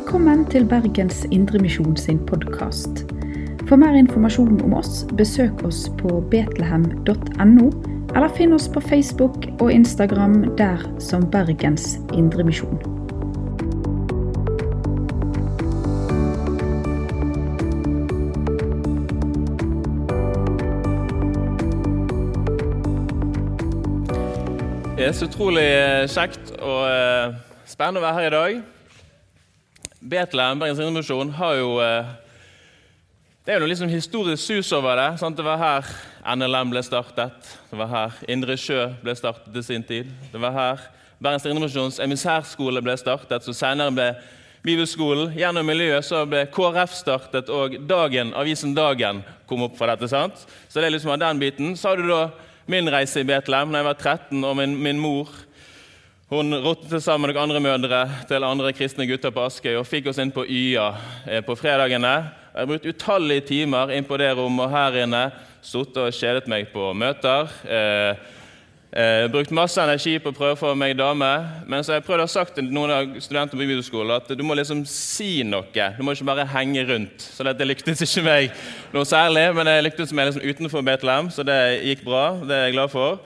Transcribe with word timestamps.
Velkommen 0.00 0.46
til 0.48 0.64
Bergens 0.64 1.26
Indremisjon 1.30 1.96
sin 1.96 2.18
podkast. 2.26 3.02
For 3.68 3.76
mer 3.76 3.92
informasjon 4.00 4.62
om 4.64 4.72
oss, 4.78 5.02
besøk 5.16 5.60
oss 5.68 5.82
på 5.98 6.22
betlehem.no, 6.32 7.66
eller 8.14 8.32
finn 8.32 8.56
oss 8.56 8.70
på 8.72 8.80
Facebook 8.80 9.44
og 9.60 9.68
Instagram 9.72 10.56
der 10.56 10.80
som 11.04 11.28
Bergens 11.30 11.98
Indremisjon. 12.16 12.80
Det 24.96 25.12
er 25.12 25.12
så 25.12 25.28
utrolig 25.28 25.68
eh, 25.68 26.08
kjekt 26.08 26.56
og 26.56 26.84
eh, 26.88 27.40
spennende 27.68 28.00
å 28.00 28.08
være 28.08 28.22
her 28.22 28.30
i 28.32 28.38
dag. 28.40 28.68
Betlehem, 30.00 30.58
Bergens 30.58 30.78
Indremisjon, 30.80 31.30
har 31.36 31.54
jo 31.58 31.80
eh, 31.84 32.06
Det 33.44 33.52
er 33.52 33.60
jo 33.60 33.66
liksom 33.68 33.88
historisk 33.88 34.42
sus 34.42 34.72
over 34.72 34.96
det. 34.96 35.18
Sant? 35.20 35.36
Det 35.36 35.44
var 35.44 35.58
her 35.60 35.90
NLM 36.36 36.70
ble 36.72 36.82
startet. 36.84 37.50
Det 37.70 37.76
var 37.76 37.88
her 37.88 38.16
Indre 38.28 38.56
Sjø 38.56 38.86
ble 39.02 39.14
startet 39.16 39.56
i 39.56 39.62
sin 39.64 39.84
tid. 39.84 40.08
Det 40.32 40.40
var 40.40 40.56
her 40.56 40.84
Bergens 41.20 41.44
Indremisjons 41.44 42.00
emissærskole 42.00 42.80
ble 42.80 42.94
startet, 42.96 43.44
som 43.44 43.56
senere 43.56 43.92
ble 43.92 44.08
Bibelskolen. 44.64 45.34
Gjennom 45.36 45.68
miljøet 45.68 46.08
så 46.08 46.22
ble 46.28 46.46
KrF 46.52 46.96
startet, 46.96 47.52
og 47.52 47.76
Dagen, 47.88 48.32
avisen 48.32 48.72
Dagen 48.76 49.20
kom 49.48 49.66
opp 49.68 49.76
fra 49.76 49.92
dette. 49.92 50.08
sant? 50.08 50.46
Så 50.68 50.80
det 50.80 50.88
er 50.88 50.96
liksom 50.96 51.12
av 51.12 51.20
den 51.20 51.42
biten. 51.42 51.76
Så 51.76 51.92
har 51.92 52.00
du 52.00 52.08
da 52.08 52.30
min 52.70 52.88
reise 52.88 53.20
i 53.20 53.28
Betlehem 53.28 53.72
da 53.72 53.82
jeg 53.82 53.90
var 53.90 54.00
13, 54.00 54.44
og 54.44 54.56
min, 54.56 54.78
min 54.80 55.00
mor 55.00 55.28
hun 56.30 56.54
rotet 56.62 57.02
sammen 57.02 57.32
med 57.32 57.42
andre 57.42 57.60
mødre 57.60 58.00
til 58.28 58.44
andre 58.46 58.70
kristne 58.72 59.02
gutter 59.10 59.32
på 59.34 59.42
Askøy 59.48 59.72
og 59.80 59.86
fikk 59.88 60.12
oss 60.12 60.20
inn 60.22 60.30
på 60.30 60.44
YA 60.46 60.92
eh, 61.26 61.40
på 61.42 61.56
fredagene. 61.58 62.12
Jeg 62.52 62.60
har 62.60 62.68
brukt 62.70 62.86
utallige 62.86 63.48
timer 63.48 63.90
inn 63.96 64.06
på 64.06 64.18
det 64.20 64.28
rommet 64.38 64.68
og 64.68 64.70
her 64.70 65.00
inne. 65.02 65.24
Sittet 65.58 65.98
og 65.98 66.14
kjedet 66.14 66.46
meg 66.46 66.70
på 66.70 66.92
møter. 66.94 67.50
Eh, 67.66 68.22
eh, 68.94 69.24
brukt 69.34 69.50
masse 69.58 69.82
energi 69.82 70.14
på 70.22 70.30
å 70.30 70.38
prøve 70.38 70.54
å 70.54 70.62
få 70.62 70.72
meg 70.78 70.94
dame. 71.02 71.32
Men 71.66 71.82
så 71.82 71.96
har 71.96 71.98
jeg 71.98 72.06
prøvd 72.06 72.22
å 72.22 72.28
ha 72.28 72.34
sagt 72.38 72.54
til 72.60 72.70
noen 72.70 72.94
av 72.94 73.10
studentene 73.18 73.58
på 73.58 73.66
bibelskolen 73.66 74.14
at 74.20 74.30
du 74.30 74.46
må 74.46 74.54
liksom 74.54 74.86
si 74.86 75.42
noe. 75.42 75.90
Du 75.98 76.06
må 76.06 76.14
ikke 76.14 76.30
bare 76.30 76.46
henge 76.54 76.86
rundt. 76.94 77.26
Så 77.26 77.42
dette 77.50 77.66
lyktes 77.66 78.06
ikke 78.06 78.28
meg 78.30 78.66
noe 78.94 79.02
særlig, 79.02 79.48
men 79.58 79.66
det 79.66 79.80
lyktes 79.82 80.14
meg 80.14 80.30
liksom 80.30 80.46
utenfor 80.46 80.86
Betlehem, 80.86 81.34
så 81.34 81.42
det 81.42 81.62
gikk 81.90 82.06
bra. 82.06 82.28
Det 82.38 82.54
er 82.54 82.68
jeg 82.68 82.78
glad 82.78 82.94
for. 82.94 83.18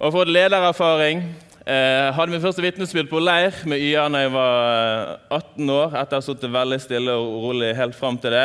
Og 0.00 0.16
fått 0.16 0.32
ledererfaring. 0.32 1.22
Eh, 1.66 2.12
hadde 2.14 2.30
min 2.30 2.38
første 2.38 2.62
vitnesbyrd 2.62 3.08
på 3.10 3.18
leir 3.18 3.56
med 3.66 3.80
YA 3.82 4.04
da 4.14 4.20
jeg 4.22 4.30
var 4.30 5.16
18 5.34 5.64
eh, 5.64 5.72
år. 5.74 5.96
etter 5.98 6.14
å 6.14 6.20
ha 6.20 6.22
sittet 6.22 6.52
veldig 6.54 6.78
stille 6.78 7.16
og 7.18 7.40
rolig 7.42 7.72
helt 7.74 7.96
fram 7.98 8.14
til 8.22 8.36
det. 8.36 8.44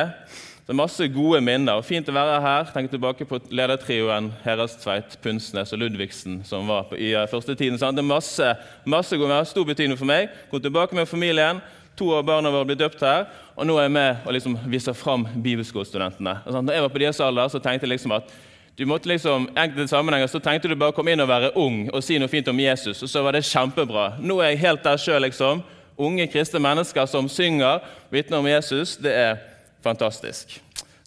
Så 0.66 0.73
Masse 0.73 1.05
gode 1.13 1.41
minner. 1.45 1.78
og 1.78 1.86
Fint 1.86 2.09
å 2.09 2.16
være 2.16 2.39
her. 2.41 2.72
Tenk 2.73 2.89
tilbake 2.89 3.28
på 3.30 3.38
ledertrioen 3.53 4.31
Herastveit, 4.41 5.19
Punsnes 5.22 5.69
og 5.69 5.83
Ludvigsen 5.83 6.41
som 6.50 6.66
var 6.66 6.89
på 6.89 6.97
YA 6.97 7.28
første 7.30 7.53
tiden. 7.53 7.78
Sant? 7.78 7.94
Det 7.94 8.02
er 8.02 8.09
masse, 8.09 8.55
masse 8.89 9.13
gode, 9.13 9.30
minner. 9.30 9.45
stor 9.45 9.69
betydning 9.69 10.02
for 10.02 10.09
meg. 10.09 10.33
Kom 10.50 10.63
tilbake 10.63 10.97
med 10.97 11.06
familien. 11.06 11.61
To 12.02 12.16
av 12.17 12.25
barna 12.25 12.50
våre 12.50 12.72
ble 12.72 12.80
døpt 12.80 13.03
her, 13.06 13.28
og 13.53 13.67
nå 13.67 13.75
er 13.78 13.83
jeg 13.83 13.91
med 13.91 14.25
og 14.25 14.33
liksom 14.33 14.56
viser 14.72 14.95
fram 14.97 15.28
bibelskolestudentene. 15.44 16.39
Når 16.47 16.73
jeg 16.73 16.81
var 16.81 16.89
på 16.89 17.02
deres 17.03 17.19
alder, 17.22 17.51
så 17.51 17.59
tenkte 17.62 17.85
jeg 17.85 18.00
liksom 18.00 18.16
at 18.16 18.31
du 18.76 18.86
måtte 18.86 19.09
liksom, 19.09 19.50
enkelte 19.56 19.88
sammenhenger 19.88 20.28
så 20.32 20.40
tenkte 20.40 20.72
du 20.72 20.78
bare 20.80 20.94
å 20.94 20.96
komme 20.96 21.12
inn 21.14 21.22
og 21.22 21.30
være 21.30 21.52
ung 21.59 21.84
og 21.92 22.04
si 22.06 22.18
noe 22.20 22.32
fint 22.32 22.48
om 22.48 22.59
Jesus, 22.59 23.02
og 23.04 23.12
så 23.12 23.24
var 23.26 23.36
det 23.36 23.44
kjempebra. 23.46 24.16
Nå 24.24 24.40
er 24.40 24.54
jeg 24.54 24.64
helt 24.64 24.86
der 24.86 25.02
sjøl, 25.02 25.22
liksom. 25.26 25.64
Unge 26.02 26.26
kristne 26.32 26.62
mennesker 26.64 27.06
som 27.09 27.28
synger, 27.30 27.84
vitner 28.14 28.40
om 28.40 28.48
Jesus. 28.48 28.96
Det 28.98 29.12
er 29.12 29.44
fantastisk. 29.84 30.56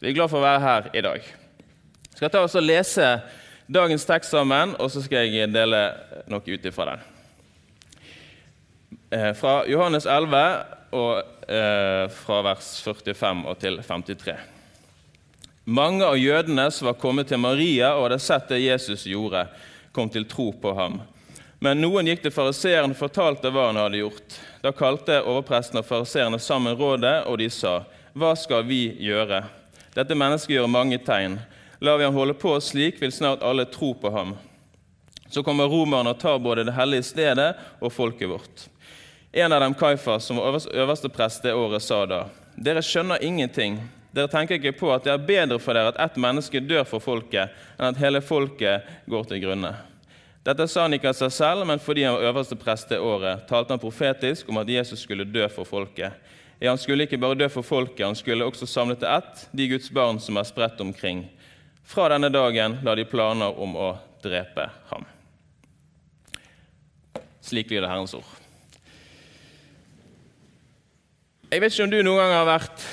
Vi 0.00 0.10
er 0.10 0.14
glad 0.14 0.30
for 0.30 0.42
å 0.42 0.44
være 0.44 0.62
her 0.62 0.90
i 0.92 1.02
dag. 1.08 1.24
Jeg 1.24 2.20
skal 2.20 2.30
ta 2.30 2.44
oss 2.44 2.54
og 2.54 2.62
lese 2.62 3.08
dagens 3.66 4.04
tekst 4.06 4.36
sammen, 4.36 4.76
og 4.78 4.92
så 4.92 5.02
skal 5.02 5.24
jeg 5.24 5.50
dele 5.50 5.82
noe 6.30 6.44
ut 6.44 6.70
ifra 6.70 6.92
den. 6.92 7.04
Eh, 9.10 9.30
fra 9.38 9.62
Johannes 9.70 10.06
11, 10.06 10.44
og 10.94 11.50
eh, 11.50 12.04
fra 12.22 12.42
vers 12.46 12.74
45 12.84 13.46
og 13.50 13.58
til 13.58 13.80
53. 13.82 14.53
Mange 15.64 16.04
av 16.04 16.18
jødene 16.18 16.70
som 16.70 16.90
var 16.90 16.98
kommet 17.00 17.30
til 17.32 17.40
Maria 17.40 17.94
og 17.96 18.10
hadde 18.10 18.20
sett 18.20 18.50
det 18.52 18.60
Jesus 18.60 19.06
gjorde, 19.08 19.46
kom 19.96 20.10
til 20.12 20.26
tro 20.28 20.50
på 20.52 20.74
ham. 20.76 20.98
Men 21.64 21.80
noen 21.80 22.10
gikk 22.10 22.20
til 22.26 22.34
fariseeren 22.34 22.92
og 22.92 22.98
fortalte 22.98 23.48
hva 23.48 23.70
han 23.70 23.80
hadde 23.80 24.02
gjort. 24.02 24.36
Da 24.60 24.74
kalte 24.76 25.22
overpresten 25.22 25.80
og 25.80 25.86
fariseerne 25.88 26.40
sammen 26.42 26.76
rådet, 26.76 27.22
og 27.24 27.38
de 27.40 27.48
sa, 27.48 27.78
Hva 28.12 28.34
skal 28.36 28.66
vi 28.68 28.90
gjøre? 29.00 29.40
Dette 29.96 30.18
mennesket 30.18 30.58
gjør 30.58 30.68
mange 30.68 30.98
tegn. 31.00 31.38
Lar 31.80 31.96
vi 31.96 32.04
ham 32.04 32.14
holde 32.14 32.36
på 32.36 32.52
slik, 32.60 33.00
vil 33.00 33.12
snart 33.12 33.42
alle 33.42 33.64
tro 33.64 33.94
på 33.96 34.12
ham. 34.12 34.36
Så 35.32 35.42
kommer 35.42 35.72
romerne 35.72 36.12
og 36.12 36.20
tar 36.20 36.38
både 36.44 36.66
det 36.68 36.76
hellige 36.76 37.08
stedet 37.08 37.54
og 37.80 37.92
folket 37.92 38.28
vårt. 38.28 38.68
En 39.32 39.52
av 39.52 39.64
dem, 39.64 39.74
Kaifas, 39.74 40.28
som 40.28 40.36
var 40.36 40.60
øverste 40.60 41.08
prest 41.08 41.42
det 41.42 41.56
året, 41.56 41.82
sa 41.82 42.04
da, 42.06 42.26
Dere 42.54 42.84
skjønner 42.84 43.24
ingenting. 43.24 43.80
Dere 44.14 44.30
tenker 44.30 44.60
ikke 44.60 44.76
på 44.78 44.92
at 44.94 45.06
det 45.06 45.10
er 45.10 45.26
bedre 45.26 45.58
for 45.58 45.74
dere 45.74 45.90
at 45.90 45.98
ett 46.04 46.20
menneske 46.22 46.62
dør 46.62 46.84
for 46.86 47.02
folket, 47.02 47.50
enn 47.74 47.88
at 47.88 47.98
hele 47.98 48.20
folket 48.22 48.86
går 49.10 49.26
til 49.30 49.42
grunne. 49.42 49.72
Dette 50.44 50.66
sa 50.68 50.84
han 50.84 50.94
ikke 50.94 51.08
av 51.10 51.16
seg 51.18 51.32
selv, 51.32 51.64
men 51.66 51.80
fordi 51.82 52.04
han 52.04 52.14
var 52.14 52.28
øverste 52.28 52.58
prest 52.60 52.92
det 52.92 53.00
året, 53.02 53.46
talte 53.48 53.74
han 53.74 53.82
profetisk 53.82 54.52
om 54.52 54.60
at 54.60 54.70
Jesus 54.70 55.02
skulle 55.02 55.26
dø 55.26 55.48
for 55.50 55.66
folket. 55.66 56.14
Ja, 56.60 56.70
han 56.70 56.78
skulle 56.78 57.08
ikke 57.08 57.18
bare 57.18 57.38
dø 57.40 57.48
for 57.50 57.66
folket, 57.66 58.04
han 58.06 58.18
skulle 58.18 58.46
også 58.46 58.68
samle 58.70 58.94
til 59.00 59.08
ett 59.10 59.48
de 59.56 59.66
Guds 59.72 59.90
barn 59.90 60.20
som 60.22 60.38
er 60.38 60.46
spredt 60.46 60.80
omkring. 60.84 61.24
Fra 61.84 62.06
denne 62.12 62.30
dagen 62.30 62.78
la 62.84 62.94
de 62.94 63.08
planer 63.08 63.58
om 63.60 63.74
å 63.74 63.90
drepe 64.22 64.68
ham. 64.92 65.08
Slik 67.44 67.72
lyder 67.72 67.90
Herrens 67.90 68.14
ord. 68.16 68.28
Jeg 71.50 71.60
vet 71.62 71.74
ikke 71.74 71.88
om 71.88 71.92
du 71.92 71.98
noen 72.02 72.22
gang 72.22 72.32
har 72.34 72.46
vært 72.48 72.86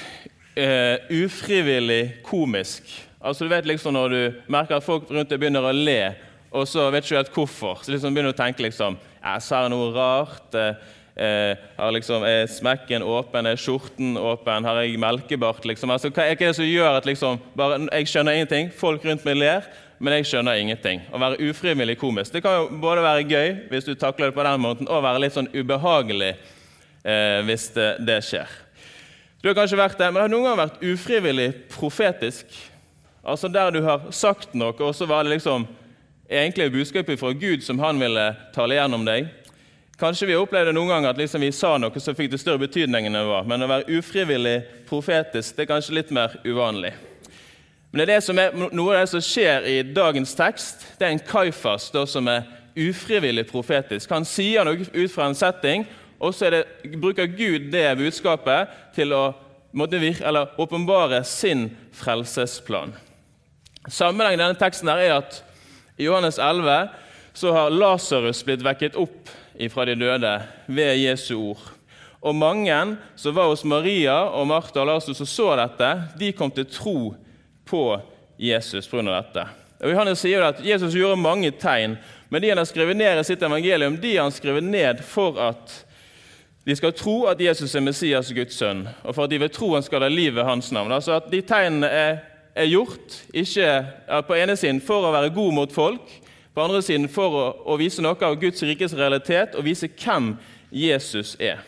uh, 0.58 1.24
ufrivillig 1.24 2.22
komisk. 2.26 2.90
Altså 3.22 3.46
du 3.46 3.52
vet 3.52 3.68
liksom 3.70 3.94
Når 3.94 4.10
du 4.10 4.40
merker 4.50 4.80
at 4.80 4.86
folk 4.86 5.10
rundt 5.12 5.30
deg 5.30 5.40
begynner 5.42 5.68
å 5.68 5.74
le, 5.76 6.14
og 6.52 6.66
så 6.68 6.90
vet 6.92 7.06
du 7.06 7.12
ikke 7.12 7.22
helt 7.22 7.36
hvorfor, 7.36 7.84
så 7.84 7.94
liksom 7.94 8.16
begynner 8.16 8.34
du 8.34 8.36
å 8.36 8.42
tenke 8.42 8.66
liksom, 8.66 8.98
jeg 9.22 9.46
ser 9.46 9.70
noe 9.72 9.92
rart. 9.96 10.58
Uh, 11.12 11.54
har 11.78 11.92
liksom, 11.94 12.24
Er 12.26 12.48
smekken 12.50 13.04
åpen? 13.04 13.46
Er 13.46 13.60
skjorten 13.60 14.16
åpen? 14.18 14.66
Har 14.66 14.80
jeg 14.82 14.98
melkebart? 15.00 15.66
Liksom? 15.68 15.92
Altså, 15.92 16.10
hva 16.10 16.26
er 16.26 16.40
det 16.40 16.54
som 16.58 16.66
gjør 16.66 16.98
at 16.98 17.06
liksom, 17.06 17.38
bare, 17.56 17.82
jeg 17.92 18.10
skjønner 18.10 18.40
ingenting? 18.40 18.72
Folk 18.74 19.06
rundt 19.06 19.28
meg 19.28 19.38
ler, 19.38 19.68
men 20.02 20.16
jeg 20.18 20.32
skjønner 20.32 20.58
ingenting. 20.58 21.04
Å 21.14 21.20
være 21.22 21.52
ufrivillig 21.52 22.00
komisk 22.02 22.34
det 22.34 22.42
kan 22.46 22.58
jo 22.58 22.82
både 22.82 23.04
være 23.06 23.28
gøy 23.28 23.54
hvis 23.70 23.86
du 23.86 23.94
takler 23.94 24.32
det 24.32 24.38
på 24.40 24.48
den 24.48 24.64
måten, 24.64 24.90
og 24.90 25.04
være 25.06 25.22
litt 25.22 25.36
sånn 25.36 25.52
ubehagelig 25.54 26.32
eh, 26.34 27.40
hvis 27.46 27.70
det, 27.76 27.92
det 28.08 28.18
skjer. 28.26 28.56
Du 29.42 29.50
har 29.50 29.58
kanskje 29.58 29.80
vært 29.80 29.98
det, 29.98 30.12
men 30.14 30.22
har 30.22 30.30
noen 30.30 30.46
gang 30.46 30.60
vært 30.60 30.84
ufrivillig 30.86 31.50
profetisk? 31.74 32.46
Altså 33.26 33.50
Der 33.50 33.72
du 33.74 33.82
har 33.82 34.04
sagt 34.14 34.54
noe, 34.54 34.76
og 34.78 34.94
så 34.96 35.08
var 35.10 35.24
det 35.24 35.34
liksom 35.34 35.66
egentlig 36.30 36.72
budskapet 36.72 37.20
fra 37.20 37.34
Gud 37.34 37.64
som 37.66 37.80
han 37.82 38.00
ville 38.00 38.36
tale 38.54 38.78
gjennom 38.78 39.06
deg. 39.06 39.32
Kanskje 40.02 40.30
vi 40.30 40.38
opplevde 40.38 40.74
noen 40.74 40.90
ganger 40.90 41.12
at 41.12 41.18
liksom 41.18 41.42
vi 41.42 41.52
sa 41.54 41.76
noe 41.82 42.02
som 42.02 42.16
fikk 42.18 42.32
det 42.32 42.40
større 42.42 42.62
betydning 42.62 43.06
enn 43.10 43.18
det 43.18 43.26
var. 43.28 43.46
Men 43.50 43.66
å 43.66 43.70
være 43.70 43.98
ufrivillig 43.98 44.60
profetisk 44.90 45.58
det 45.58 45.66
er 45.66 45.72
kanskje 45.74 45.98
litt 45.98 46.14
mer 46.14 46.38
uvanlig. 46.46 46.94
Men 47.92 48.08
det 48.08 48.16
er, 48.16 48.40
er 48.40 48.56
noe 48.72 48.94
av 48.94 49.02
det 49.02 49.12
som 49.12 49.26
skjer 49.26 49.66
i 49.68 49.78
dagens 49.84 50.34
tekst. 50.38 50.86
Det 50.98 51.06
er 51.06 51.16
en 51.16 51.26
Kaifas 51.28 51.90
da, 51.94 52.06
som 52.08 52.30
er 52.32 52.46
ufrivillig 52.78 53.48
profetisk. 53.50 54.14
Han 54.14 54.26
sier 54.26 54.66
noe 54.66 54.86
ut 54.86 55.12
fra 55.12 55.28
en 55.28 55.38
setting, 55.38 55.84
og 56.22 56.36
så 56.38 56.52
bruker 57.02 57.26
Gud 57.34 57.72
det 57.74 57.88
budskapet 57.98 58.70
til 58.96 59.14
å 59.18 59.32
åpenbare 60.62 61.24
sin 61.26 61.70
frelsesplan. 61.98 62.94
Sammenhengen 63.90 64.38
i 64.38 64.44
denne 64.44 64.60
teksten 64.60 64.92
er 64.94 65.16
at 65.16 65.40
i 65.98 66.06
Johannes 66.06 66.38
11 66.38 66.92
så 67.34 67.54
har 67.56 67.74
Lasarus 67.74 68.44
blitt 68.46 68.62
vekket 68.66 69.00
opp 69.00 69.32
fra 69.74 69.86
de 69.88 69.96
døde 69.98 70.36
ved 70.70 71.00
Jesu 71.02 71.34
ord. 71.40 71.64
Og 72.22 72.38
mange 72.38 72.78
som 73.18 73.34
var 73.34 73.50
hos 73.50 73.66
Maria 73.66 74.20
og 74.30 74.46
Martha 74.52 74.84
og 74.84 74.92
Lasarus 74.92 75.24
og 75.26 75.30
så 75.30 75.50
dette, 75.58 75.92
de 76.22 76.34
kom 76.38 76.54
til 76.54 76.70
tro 76.70 76.98
på 77.66 77.86
Jesus 78.38 78.90
pga. 78.90 79.08
dette. 79.10 79.48
Og 79.82 79.90
Johannes 79.90 80.22
sier 80.22 80.44
at 80.46 80.60
Jesus 80.62 80.94
gjorde 80.94 81.18
mange 81.18 81.50
tegn, 81.58 81.98
men 82.30 82.42
de 82.42 82.52
han 82.52 82.62
har 82.62 82.70
skrevet 82.70 82.98
ned 82.98 83.18
i 83.18 83.26
sitt 83.26 83.42
evangelium, 83.42 83.98
de 83.98 84.18
han 84.18 84.34
skrevet 84.34 84.64
ned 84.64 85.02
for 85.02 85.40
at 85.42 85.82
de 86.66 86.76
skal 86.76 86.94
tro 86.94 87.24
at 87.26 87.42
Jesus 87.42 87.76
er 87.76 87.82
Messias, 87.82 88.34
Guds 88.34 88.54
sønn, 88.54 88.84
og 89.04 89.16
for 89.16 89.26
at 89.26 89.32
de 89.32 89.40
ved 89.42 89.50
troen 89.50 89.82
skal 89.84 90.04
ha 90.06 90.10
liv 90.12 90.36
ved 90.36 90.44
hans 90.46 90.72
navn. 90.72 90.92
Altså 90.92 91.18
at 91.18 91.32
De 91.32 91.42
tegnene 91.42 91.88
er, 91.88 92.18
er 92.56 92.70
gjort 92.70 93.18
ikke 93.34 93.86
på 94.28 94.38
ene 94.38 94.56
siden 94.56 94.82
for 94.82 95.08
å 95.08 95.14
være 95.14 95.34
god 95.34 95.56
mot 95.58 95.74
folk, 95.74 96.14
på 96.54 96.62
andre 96.62 96.82
siden 96.86 97.10
for 97.10 97.34
å, 97.34 97.46
å 97.66 97.78
vise 97.80 98.04
noe 98.04 98.20
av 98.28 98.38
Guds 98.38 98.62
rikes 98.68 98.94
realitet 98.94 99.56
og 99.56 99.66
vise 99.66 99.90
hvem 99.90 100.36
Jesus 100.72 101.34
er. 101.40 101.64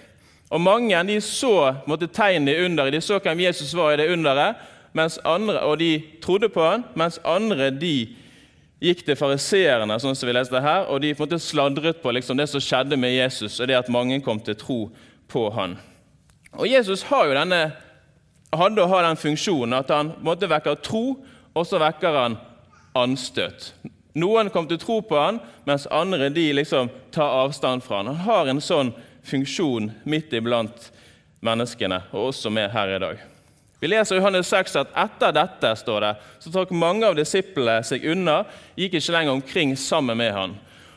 Og 0.53 0.61
Mange 0.61 0.99
de 1.07 1.17
så 1.21 1.73
måtte, 1.89 2.07
tegnene 2.07 2.53
i 2.53 2.65
underet, 2.65 2.93
de 2.93 3.01
så 3.01 3.17
hvem 3.17 3.39
Jesus 3.47 3.73
var 3.73 3.93
i 3.93 3.97
det 3.97 4.11
underet, 4.13 4.61
mens 4.93 5.17
andre, 5.25 5.63
og 5.65 5.79
de 5.79 6.03
trodde 6.21 6.49
på 6.53 6.61
han, 6.61 6.83
mens 6.95 7.17
andre 7.25 7.71
de 7.73 8.13
gikk 8.83 9.05
til 9.07 9.17
fariseerne 9.17 9.95
sånn 10.01 10.15
som 10.17 10.27
vi 10.27 10.35
leste 10.35 10.59
her, 10.63 10.89
og 10.91 10.99
de 11.03 11.13
på 11.15 11.23
en 11.23 11.29
måte 11.29 11.39
sladret 11.41 12.01
på 12.03 12.11
liksom, 12.11 12.37
det 12.39 12.49
som 12.51 12.63
skjedde 12.63 12.99
med 12.99 13.15
Jesus, 13.15 13.59
og 13.61 13.69
det 13.69 13.79
at 13.79 13.91
mange 13.93 14.19
kom 14.25 14.41
til 14.43 14.57
tro 14.59 14.79
på 15.31 15.47
han. 15.55 15.77
Og 16.53 16.67
Jesus 16.69 17.05
har 17.09 17.29
jo 17.29 17.37
denne, 17.37 17.61
hadde 18.53 18.83
og 18.83 18.91
har 18.91 19.07
den 19.07 19.19
funksjonen 19.19 19.77
at 19.79 19.91
han 19.93 20.13
måtte 20.25 20.51
vekke 20.51 20.75
tro, 20.83 21.05
og 21.53 21.67
så 21.69 21.79
vekker 21.81 22.19
han 22.19 22.37
anstøt. 22.97 23.71
Noen 24.19 24.51
kom 24.53 24.67
til 24.69 24.77
tro 24.81 24.99
på 25.01 25.17
han, 25.17 25.39
mens 25.65 25.87
andre 25.89 26.29
de 26.33 26.51
liksom 26.53 26.91
tar 27.15 27.39
avstand 27.45 27.81
fra 27.85 28.01
han. 28.01 28.11
Han 28.11 28.25
har 28.27 28.51
en 28.51 28.61
sånn 28.61 28.93
funksjon 29.25 29.89
midt 30.05 30.35
iblant 30.35 30.91
menneskene, 31.43 32.03
og 32.11 32.33
også 32.33 32.51
med 32.53 32.69
her 32.75 32.93
i 32.93 33.01
dag. 33.01 33.29
Vi 33.83 33.87
leser 33.91 34.15
i 34.15 34.19
Johannes 34.21 34.47
6 34.47 34.77
at 34.79 34.91
etter 34.95 35.33
dette 35.35 35.69
står 35.75 36.05
det, 36.05 36.11
så 36.39 36.51
trakk 36.53 36.69
mange 36.71 37.03
av 37.03 37.17
disiplene 37.17 37.81
seg 37.83 38.05
unna, 38.13 38.37
gikk 38.79 38.93
ikke 38.95 39.11
lenger 39.11 39.35
omkring 39.35 39.73
sammen 39.75 40.15
med 40.15 40.31
han. 40.31 40.53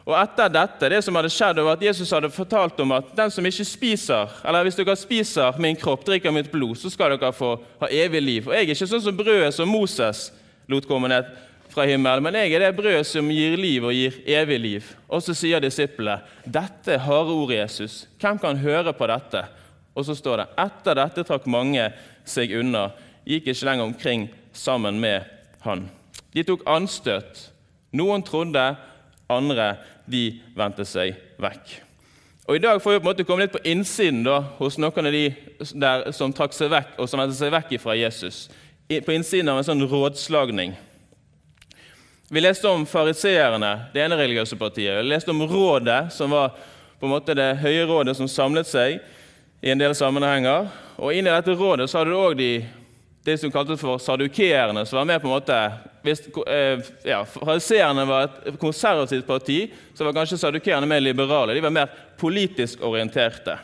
Og 0.06 0.14
etter 0.14 0.52
dette, 0.54 0.90
det 0.92 1.00
som 1.02 1.18
hadde 1.18 1.32
skjedd, 1.34 1.58
var 1.66 1.74
at 1.74 1.82
Jesus 1.82 2.14
hadde 2.14 2.30
fortalt 2.30 2.78
om 2.84 2.94
at 2.94 3.10
den 3.18 3.34
som 3.34 3.50
ikke 3.50 3.66
spiser, 3.66 4.30
eller 4.46 4.62
hvis 4.68 4.78
dere 4.78 4.94
spiser 5.00 5.58
min 5.58 5.74
kropp, 5.74 6.06
drikker 6.06 6.30
mitt 6.30 6.52
blod, 6.54 6.78
så 6.78 6.94
skal 6.94 7.16
dere 7.16 7.34
få 7.34 7.56
ha 7.82 7.90
evig 7.90 8.22
liv. 8.22 8.46
Og 8.46 8.54
Jeg 8.54 8.68
er 8.68 8.76
ikke 8.76 8.90
sånn 8.94 9.02
som 9.08 9.18
brødet 9.18 9.50
som 9.58 9.74
Moses 9.74 10.28
lot 10.70 10.86
komme 10.86 11.10
ned 11.10 11.34
fra 11.74 11.90
himmelen, 11.90 12.22
men 12.22 12.38
jeg 12.38 12.54
er 12.54 12.68
det 12.68 12.72
brødet 12.78 13.10
som 13.10 13.34
gir 13.34 13.58
liv 13.58 13.82
og 13.82 13.98
gir 13.98 14.22
evig 14.30 14.62
liv. 14.62 14.96
Og 15.10 15.26
så 15.26 15.34
sier 15.34 15.58
disiplene, 15.58 16.20
dette 16.46 16.94
er 16.94 17.02
harde 17.02 17.34
ord, 17.34 17.50
Jesus. 17.50 18.04
Hvem 18.22 18.38
kan 18.38 18.62
høre 18.62 18.94
på 18.94 19.10
dette? 19.10 19.48
Og 19.96 20.04
så 20.06 20.14
står 20.14 20.42
det 20.44 20.52
etter 20.60 20.98
dette 21.00 21.22
trakk 21.24 21.46
mange 21.48 21.90
seg 22.28 22.54
unna, 22.58 22.90
gikk 23.26 23.50
ikke 23.50 23.66
lenger 23.68 23.90
omkring 23.90 24.28
sammen 24.56 25.00
med 25.02 25.26
han. 25.64 25.88
De 26.34 26.44
tok 26.46 26.64
anstøt. 26.68 27.48
Noen 27.96 28.22
trodde, 28.26 28.64
andre 29.32 29.74
de 30.06 30.28
vendte 30.56 30.84
seg 30.86 31.16
vekk. 31.42 31.80
Og 32.46 32.56
I 32.56 32.62
dag 32.62 32.78
får 32.82 32.92
vi 32.92 32.98
på 32.98 33.02
en 33.02 33.08
måte 33.08 33.24
komme 33.26 33.42
litt 33.42 33.54
på 33.56 33.62
innsiden 33.66 34.22
da, 34.26 34.38
hos 34.60 34.76
noen 34.78 35.08
av 35.08 35.14
de 35.14 35.24
der 35.74 36.04
som 36.14 36.34
trakk 36.34 36.54
seg 36.54 36.70
vekk 36.70 37.00
og 37.00 37.08
som 37.10 37.18
vendte 37.18 37.38
seg 37.38 37.50
vekk 37.54 37.72
fra 37.82 37.96
Jesus. 37.98 38.44
På 38.86 39.14
innsiden 39.16 39.50
av 39.50 39.58
en 39.58 39.66
sånn 39.66 39.82
rådslagning. 39.90 40.76
Vi 42.30 42.42
leste 42.42 42.70
om 42.70 42.86
fariseerne, 42.86 43.72
det 43.94 44.02
ene 44.02 44.18
religiøse 44.18 44.58
partiet. 44.58 45.00
Vi 45.00 45.10
leste 45.10 45.30
om 45.34 45.42
rådet, 45.46 46.12
som 46.14 46.30
var 46.34 46.54
på 47.00 47.06
en 47.06 47.12
måte 47.16 47.34
det 47.38 47.52
høye 47.62 47.84
rådet 47.86 48.16
som 48.18 48.30
samlet 48.30 48.70
seg 48.70 49.00
i 49.66 49.70
en 49.70 49.80
del 49.80 49.94
sammenhenger. 49.98 50.68
Og 50.96 51.14
Inni 51.14 51.32
dette 51.32 51.54
rådet 51.58 51.88
så 51.90 52.00
hadde 52.00 52.12
du 52.14 52.20
òg 52.20 52.36
de, 52.38 52.50
de, 53.26 53.34
som 53.40 53.50
kaltes 53.50 53.80
for 53.82 53.98
sadukeerne, 53.98 54.84
som 54.86 55.00
var 55.00 55.08
med 55.10 55.22
på 55.22 55.26
en 55.26 55.34
måte 55.34 55.60
hvis 56.06 56.22
eh, 56.46 56.84
ja, 57.08 57.24
Fariseerne 57.26 58.04
var 58.06 58.28
et 58.46 58.60
konservativt 58.62 59.26
parti, 59.26 59.64
så 59.94 60.06
var 60.06 60.14
kanskje 60.14 60.38
sadukeerne 60.38 60.86
mer 60.86 61.02
liberale. 61.02 61.56
De 61.56 61.64
var 61.64 61.74
mer 61.74 61.90
politisk 62.20 62.84
orienterte. 62.86 63.56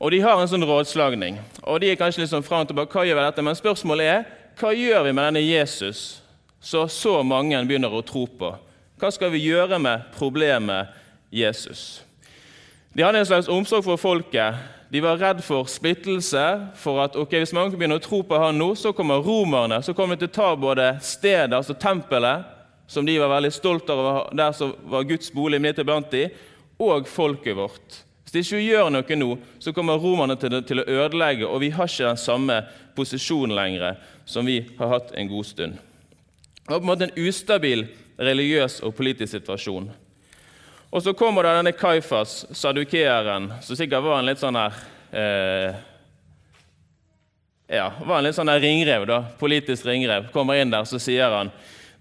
Og 0.00 0.10
De 0.10 0.22
har 0.24 0.40
en 0.40 0.48
sånn 0.48 0.64
rådslagning. 0.66 1.36
og 1.62 1.80
de 1.80 1.92
er 1.92 2.00
kanskje 2.00 2.24
litt 2.24 2.32
sånn 2.32 2.42
fram 2.42 2.64
og 2.64 2.72
tilbake, 2.72 2.90
hva 2.96 3.04
gjør 3.04 3.20
vi 3.20 3.26
dette? 3.28 3.44
Men 3.44 3.58
spørsmålet 3.58 4.08
er 4.08 4.24
hva 4.58 4.72
gjør 4.72 5.04
vi 5.04 5.12
med 5.12 5.28
denne 5.28 5.44
Jesus 5.44 6.22
så 6.60 6.86
så 6.88 7.20
mange 7.22 7.60
begynner 7.68 7.92
å 7.92 8.02
tro 8.02 8.24
på? 8.26 8.54
Hva 8.98 9.10
skal 9.12 9.30
vi 9.34 9.44
gjøre 9.44 9.78
med 9.78 10.08
problemet 10.16 10.88
Jesus? 11.30 12.00
De 12.96 13.04
hadde 13.04 13.22
en 13.22 13.28
slags 13.28 13.48
omsorg 13.48 13.84
for 13.84 14.00
folket, 14.00 14.56
de 14.92 15.00
var 15.00 15.16
redd 15.16 15.38
for 15.40 15.64
splittelse, 15.64 16.42
for 16.76 16.98
at 17.00 17.14
okay, 17.16 17.40
hvis 17.40 17.54
mange 17.56 17.78
begynner 17.80 17.96
å 17.96 18.04
tro 18.04 18.18
på 18.28 18.36
han 18.36 18.58
nå, 18.60 18.74
så 18.76 18.90
kommer 18.92 19.22
romerne 19.24 19.78
så 19.80 19.94
kommer 19.96 20.18
de 20.18 20.26
til 20.26 20.28
å 20.28 20.34
ta 20.36 20.48
både 20.60 20.90
stedet, 21.00 21.54
altså 21.56 21.72
tempelet, 21.80 22.44
som 22.92 23.06
de 23.08 23.14
var 23.16 23.32
veldig 23.32 23.52
stolt 23.56 23.88
av, 23.88 24.02
der 24.36 24.52
som 24.52 24.74
var 24.92 25.06
Guds 25.08 25.32
bolig 25.32 25.62
midt 25.64 25.80
iblant 25.80 26.12
de, 26.12 26.26
og 26.76 27.08
folket 27.08 27.56
vårt. 27.56 28.02
Hvis 28.26 28.34
de 28.34 28.42
ikke 28.44 28.60
gjør 28.66 28.92
noe 28.92 29.16
nå, 29.16 29.30
så 29.64 29.72
kommer 29.72 29.96
romerne 29.96 30.36
til, 30.36 30.58
til 30.68 30.84
å 30.84 30.86
ødelegge, 31.06 31.48
og 31.48 31.64
vi 31.64 31.72
har 31.72 31.88
ikke 31.88 32.10
den 32.10 32.20
samme 32.20 32.60
posisjonen 32.92 33.56
lenger 33.56 33.96
som 34.28 34.44
vi 34.44 34.58
har 34.76 34.92
hatt 34.92 35.16
en 35.16 35.32
god 35.32 35.48
stund. 35.54 35.80
Det 36.60 36.68
var 36.68 36.82
på 36.82 36.84
en 36.84 36.92
måte 36.92 37.08
en 37.08 37.16
ustabil 37.30 37.86
religiøs 38.20 38.82
og 38.84 38.92
politisk 39.00 39.38
situasjon. 39.38 39.88
Og 40.92 41.00
så 41.00 41.14
kommer 41.16 41.46
da 41.46 41.54
denne 41.56 41.72
Kaifas, 41.72 42.42
sadukeeren, 42.52 43.48
som 43.64 43.78
sikkert 43.78 44.04
var 44.04 44.18
en 44.20 44.26
litt 44.28 44.40
sånn 44.42 44.58
her 44.60 44.74
eh, 45.16 45.78
ja, 47.72 47.86
var 48.04 48.18
en 48.18 48.26
litt 48.26 48.36
sånn 48.36 48.50
der 48.52 48.60
ringrev, 48.60 49.06
da, 49.08 49.22
politisk 49.40 49.86
ringrev. 49.88 50.28
Kommer 50.34 50.60
inn 50.60 50.72
der, 50.72 50.84
så 50.84 51.00
sier 51.00 51.32
han 51.32 51.52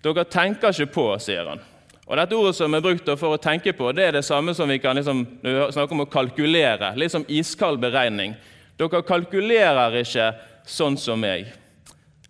Dere 0.03 0.25
tenker 0.27 0.75
ikke 0.75 0.91
på, 0.91 1.05
sier 1.23 1.47
han. 1.47 1.63
Og 2.03 2.17
Dette 2.17 2.35
ordet 2.35 2.55
som 2.57 2.75
er 2.75 2.83
brukt 2.83 3.07
for 3.15 3.37
å 3.37 3.39
tenke 3.39 3.71
på, 3.77 3.93
det 3.95 4.09
er 4.09 4.17
det 4.17 4.25
samme 4.27 4.51
som 4.57 4.67
vi 4.67 4.79
kan 4.83 4.97
liksom, 4.99 5.23
snakke 5.45 5.95
om 5.95 6.03
å 6.03 6.09
kalkulere. 6.11 6.91
Litt 6.99 7.13
som 7.13 7.23
iskald 7.31 7.79
beregning. 7.79 8.33
Dere 8.81 9.03
kalkulerer 9.07 9.95
ikke 10.01 10.33
sånn 10.67 10.99
som 10.99 11.21
meg. 11.21 11.53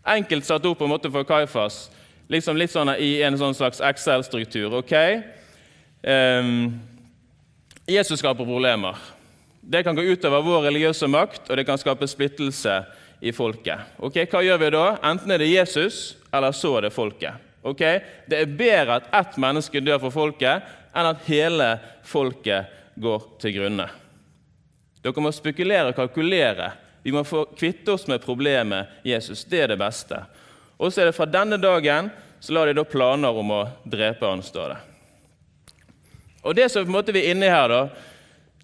Enkelt 0.06 0.46
satt 0.46 0.68
ord 0.68 0.78
på 0.78 0.86
en 0.86 0.94
måte 0.94 1.10
for 1.10 1.26
Kaifas, 1.26 1.88
liksom 2.30 2.60
litt 2.60 2.76
sånn 2.76 2.94
i 3.00 3.16
en 3.26 3.40
sånn 3.40 3.58
slags 3.58 3.82
Excel-struktur. 3.82 4.76
ok? 4.84 5.41
Um, 6.02 6.80
Jesus 7.86 8.20
skaper 8.20 8.46
problemer. 8.46 8.98
Det 9.62 9.84
kan 9.84 9.96
gå 9.96 10.02
utover 10.02 10.42
vår 10.42 10.68
religiøse 10.70 11.08
makt, 11.08 11.50
og 11.50 11.58
det 11.58 11.66
kan 11.68 11.78
skape 11.78 12.08
splittelse 12.10 12.82
i 13.22 13.32
folket. 13.32 13.94
Ok, 14.02 14.24
Hva 14.26 14.42
gjør 14.42 14.58
vi 14.58 14.70
da? 14.74 14.86
Enten 15.06 15.32
er 15.32 15.42
det 15.42 15.52
Jesus, 15.52 16.18
eller 16.34 16.56
så 16.58 16.78
er 16.80 16.88
det 16.88 16.96
folket. 16.96 17.50
Ok? 17.62 17.82
Det 18.26 18.40
er 18.40 18.56
bedre 18.58 18.98
at 18.98 19.10
ett 19.22 19.38
menneske 19.42 19.84
dør 19.86 20.02
for 20.08 20.16
folket, 20.16 20.66
enn 20.98 21.10
at 21.12 21.26
hele 21.28 21.76
folket 22.04 22.72
går 23.00 23.28
til 23.42 23.60
grunne. 23.60 23.88
Dere 25.02 25.24
må 25.24 25.32
spekulere 25.34 25.92
og 25.92 25.98
kalkulere. 25.98 26.72
Vi 27.06 27.14
må 27.14 27.24
få 27.26 27.46
kvitte 27.58 27.94
oss 27.94 28.08
med 28.10 28.22
problemet 28.22 29.02
Jesus. 29.06 29.46
Det 29.46 29.64
er 29.64 29.74
det 29.74 29.80
beste. 29.82 30.20
Og 30.78 30.90
så 30.90 31.02
er 31.02 31.10
det 31.10 31.18
fra 31.18 31.30
denne 31.30 31.58
dagen 31.62 32.10
så 32.42 32.54
la 32.54 32.66
de 32.66 32.74
da 32.78 32.86
planer 32.86 33.38
om 33.38 33.54
å 33.54 33.62
drepe 33.86 34.26
han, 34.26 34.42
står 34.42 34.74
det. 34.74 34.80
Og 36.42 36.56
Det 36.56 36.72
som 36.72 36.86
på 36.86 36.90
en 36.90 36.98
måte 36.98 37.14
vi 37.14 37.26
er 37.26 37.36
inne 37.36 37.46
i 37.46 37.54
her, 37.54 37.68
da, 37.70 37.82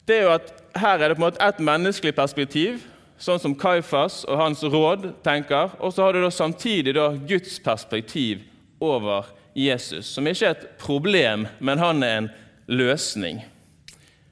det 0.07 0.15
er 0.17 0.23
jo 0.23 0.33
at 0.33 0.53
her 0.77 1.01
er 1.01 1.09
det 1.09 1.17
på 1.17 1.21
en 1.21 1.27
måte 1.27 1.43
et 1.43 1.59
menneskelig 1.59 2.13
perspektiv, 2.15 2.85
sånn 3.17 3.41
som 3.41 3.55
Kaifas 3.57 4.23
og 4.25 4.39
hans 4.39 4.63
råd 4.63 5.11
tenker. 5.25 5.73
Og 5.81 5.93
så 5.93 6.05
har 6.05 6.13
du 6.13 6.21
da 6.21 6.31
samtidig 6.33 6.95
da 6.97 7.09
Guds 7.29 7.59
perspektiv 7.59 8.45
over 8.81 9.29
Jesus, 9.57 10.05
som 10.05 10.27
ikke 10.27 10.45
er 10.45 10.55
et 10.55 10.67
problem, 10.81 11.47
men 11.59 11.81
han 11.81 12.03
er 12.05 12.17
en 12.17 12.29
løsning. 12.67 13.41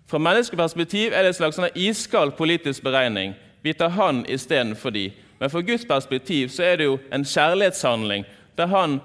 Fra 0.06 0.22
menneskeperspektiv 0.22 1.14
er 1.14 1.25
det 1.25 1.34
en 1.34 1.40
slags 1.40 1.58
sånn 1.58 1.74
iskald 1.74 2.36
politisk 2.38 2.86
beregning. 2.86 3.34
Vi 3.66 3.74
tar 3.74 3.96
han 3.98 4.22
istedenfor 4.30 4.94
de. 4.94 5.08
Men 5.40 5.50
fra 5.50 5.64
Guds 5.66 5.86
perspektiv 5.90 6.52
så 6.54 6.64
er 6.64 6.78
det 6.78 6.86
jo 6.86 7.00
en 7.14 7.25
kjærlighetshandling 7.25 8.25
der 8.56 8.70
han 8.72 9.00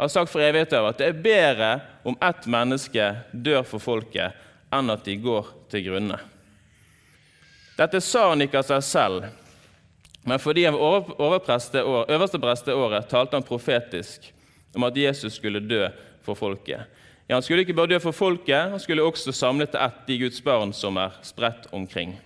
har 0.00 0.08
sagt 0.10 0.32
for 0.32 0.42
evighet 0.42 0.72
over 0.72 0.90
at 0.90 0.98
det 0.98 1.10
er 1.10 1.20
bedre 1.22 1.72
om 2.02 2.16
ett 2.20 2.46
menneske 2.46 3.08
dør 3.32 3.62
for 3.66 3.82
folket, 3.82 4.34
enn 4.72 4.90
at 4.90 5.04
de 5.04 5.16
går 5.20 5.48
til 5.70 5.84
grunne. 5.86 6.18
Dette 7.78 8.00
sa 8.04 8.28
han 8.30 8.44
ikke 8.44 8.60
av 8.60 8.68
seg 8.68 8.84
selv, 8.84 9.28
men 10.22 10.38
fordi 10.38 10.66
han 10.68 10.76
var 10.78 11.08
øversteprest 11.18 12.68
det 12.68 12.74
året, 12.74 13.08
talte 13.10 13.36
han 13.36 13.46
profetisk 13.46 14.28
om 14.74 14.86
at 14.86 14.96
Jesus 14.96 15.34
skulle 15.38 15.60
dø 15.60 15.86
for 16.22 16.38
folket. 16.38 16.86
Ja, 17.26 17.34
Han 17.34 17.42
skulle 17.42 17.62
ikke 17.62 17.74
bare 17.74 17.94
dø 17.94 17.98
for 17.98 18.12
folket, 18.12 18.70
han 18.70 18.80
skulle 18.80 19.02
også 19.02 19.32
samle 19.32 19.66
til 19.66 19.80
ett 19.80 20.06
de 20.06 20.18
Guds 20.18 20.42
barn 20.44 20.72
som 20.72 20.96
er 20.96 21.14
spredt 21.22 21.66
omkring. 21.72 22.18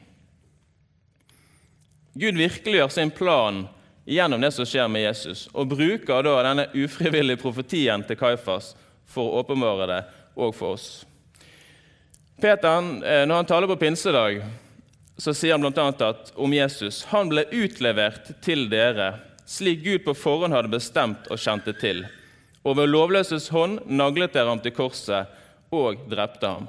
Gud 2.14 2.34
virkeliggjør 2.34 2.88
sin 2.88 3.10
plan 3.10 3.66
gjennom 4.06 4.40
det 4.40 4.52
som 4.54 4.66
skjer 4.66 4.88
med 4.88 5.02
Jesus, 5.04 5.48
og 5.52 5.68
bruker 5.68 6.22
da 6.24 6.34
denne 6.46 6.66
ufrivillige 6.74 7.42
profetien 7.42 8.02
til 8.06 8.16
Kaifas 8.16 8.74
for 9.06 9.28
å 9.28 9.42
åpenbare 9.42 9.86
det 9.90 10.00
òg 10.36 10.54
for 10.54 10.76
oss. 10.76 11.04
Peter, 12.40 12.78
eh, 13.04 13.24
Når 13.26 13.34
han 13.34 13.46
taler 13.46 13.66
på 13.66 13.76
pinsedag, 13.76 14.42
så 15.16 15.32
sier 15.32 15.56
han 15.56 15.64
bl.a. 15.64 16.14
om 16.34 16.52
Jesus 16.52 17.04
han 17.08 17.30
ble 17.32 17.46
utlevert 17.48 18.34
til 18.44 18.68
dere 18.68 19.14
slik 19.46 19.84
Gud 19.84 20.04
på 20.04 20.14
forhånd 20.14 20.54
hadde 20.54 20.72
bestemt 20.72 21.28
og 21.30 21.40
kjente 21.40 21.72
til. 21.80 22.04
Og 22.66 22.76
ved 22.76 22.90
lovløses 22.90 23.48
hånd 23.54 23.78
naglet 23.86 24.34
dere 24.34 24.50
ham 24.50 24.60
til 24.60 24.74
korset 24.74 25.30
og 25.72 26.02
drepte 26.10 26.50
ham. 26.50 26.66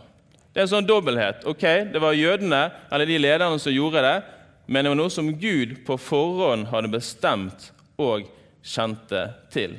Det 0.54 0.62
er 0.62 0.68
en 0.68 0.74
sånn 0.76 0.90
dobbelthet. 0.90 1.44
Ok, 1.50 1.66
Det 1.94 2.02
var 2.02 2.14
jødene 2.14 2.72
eller 2.92 3.06
de 3.06 3.18
lederne 3.18 3.60
som 3.60 3.74
gjorde 3.74 4.02
det, 4.02 4.24
men 4.68 4.84
det 4.84 4.90
var 4.92 5.00
noe 5.00 5.14
som 5.14 5.34
Gud 5.34 5.78
på 5.86 5.98
forhånd 5.98 6.68
hadde 6.68 6.92
bestemt 6.92 7.72
og 7.98 8.28
kjente 8.64 9.34
til. 9.52 9.78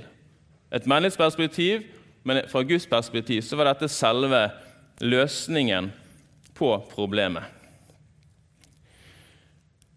Et 0.73 0.87
menneskeperspektiv, 0.87 1.85
men 2.29 2.43
fra 2.51 2.61
Guds 2.63 2.85
perspektiv 2.87 3.41
så 3.47 3.57
var 3.57 3.71
dette 3.71 3.89
selve 3.89 4.43
løsningen 5.01 5.89
på 6.59 6.75
problemet. 6.93 7.45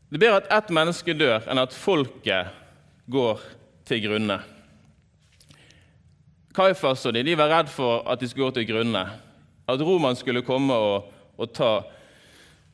Det 0.08 0.16
er 0.16 0.24
bedre 0.26 0.40
at 0.42 0.50
ett 0.56 0.72
menneske 0.76 1.16
dør, 1.16 1.44
enn 1.52 1.60
at 1.60 1.76
folket 1.76 2.52
går 3.12 3.44
til 3.88 4.04
grunne. 4.06 4.38
Kaifas 6.56 7.06
og 7.08 7.16
de, 7.16 7.24
de 7.24 7.36
var 7.40 7.52
redd 7.52 7.72
for 7.72 8.04
at 8.08 8.20
de 8.20 8.28
skulle 8.28 8.50
gå 8.50 8.60
til 8.60 8.68
grunne. 8.74 9.06
At 9.68 9.84
Roman 9.88 10.20
skulle 10.20 10.44
komme 10.44 10.76
og, 10.76 11.12
og 11.40 11.52
ta 11.56 11.72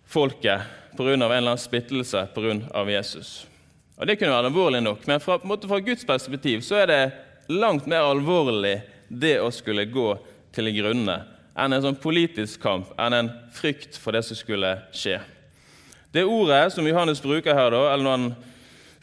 folket 0.06 0.66
pga. 0.98 1.14
en 1.14 1.22
eller 1.22 1.38
annen 1.38 1.62
splittelse 1.62 2.28
pga. 2.34 2.86
Jesus. 2.90 3.48
Og 3.98 4.08
Det 4.08 4.18
kunne 4.20 4.34
være 4.34 4.50
alvorlig 4.50 4.82
nok, 4.82 5.08
men 5.08 5.20
fra, 5.20 5.38
fra 5.38 5.80
Guds 5.80 6.06
perspektiv 6.06 6.62
så 6.62 6.84
er 6.84 6.88
det 6.88 7.02
langt 7.50 7.88
mer 7.88 8.06
alvorlig 8.06 8.82
det 9.08 9.38
å 9.42 9.52
skulle 9.54 9.88
gå 9.90 10.12
til 10.56 10.72
grunne 10.76 11.22
enn 11.58 11.74
en 11.74 11.82
sånn 11.88 11.98
politisk 11.98 12.62
kamp, 12.62 12.92
enn 13.02 13.16
en 13.18 13.32
frykt 13.56 13.98
for 13.98 14.14
det 14.14 14.22
som 14.28 14.38
skulle 14.38 14.76
skje. 14.94 15.18
Det 16.14 16.24
ordet 16.26 16.70
som 16.74 16.86
Johannes 16.88 17.22
bruker 17.22 17.58
her, 17.58 17.72
da, 17.74 17.82
eller 17.94 18.06
når 18.06 18.16
han 18.16 18.28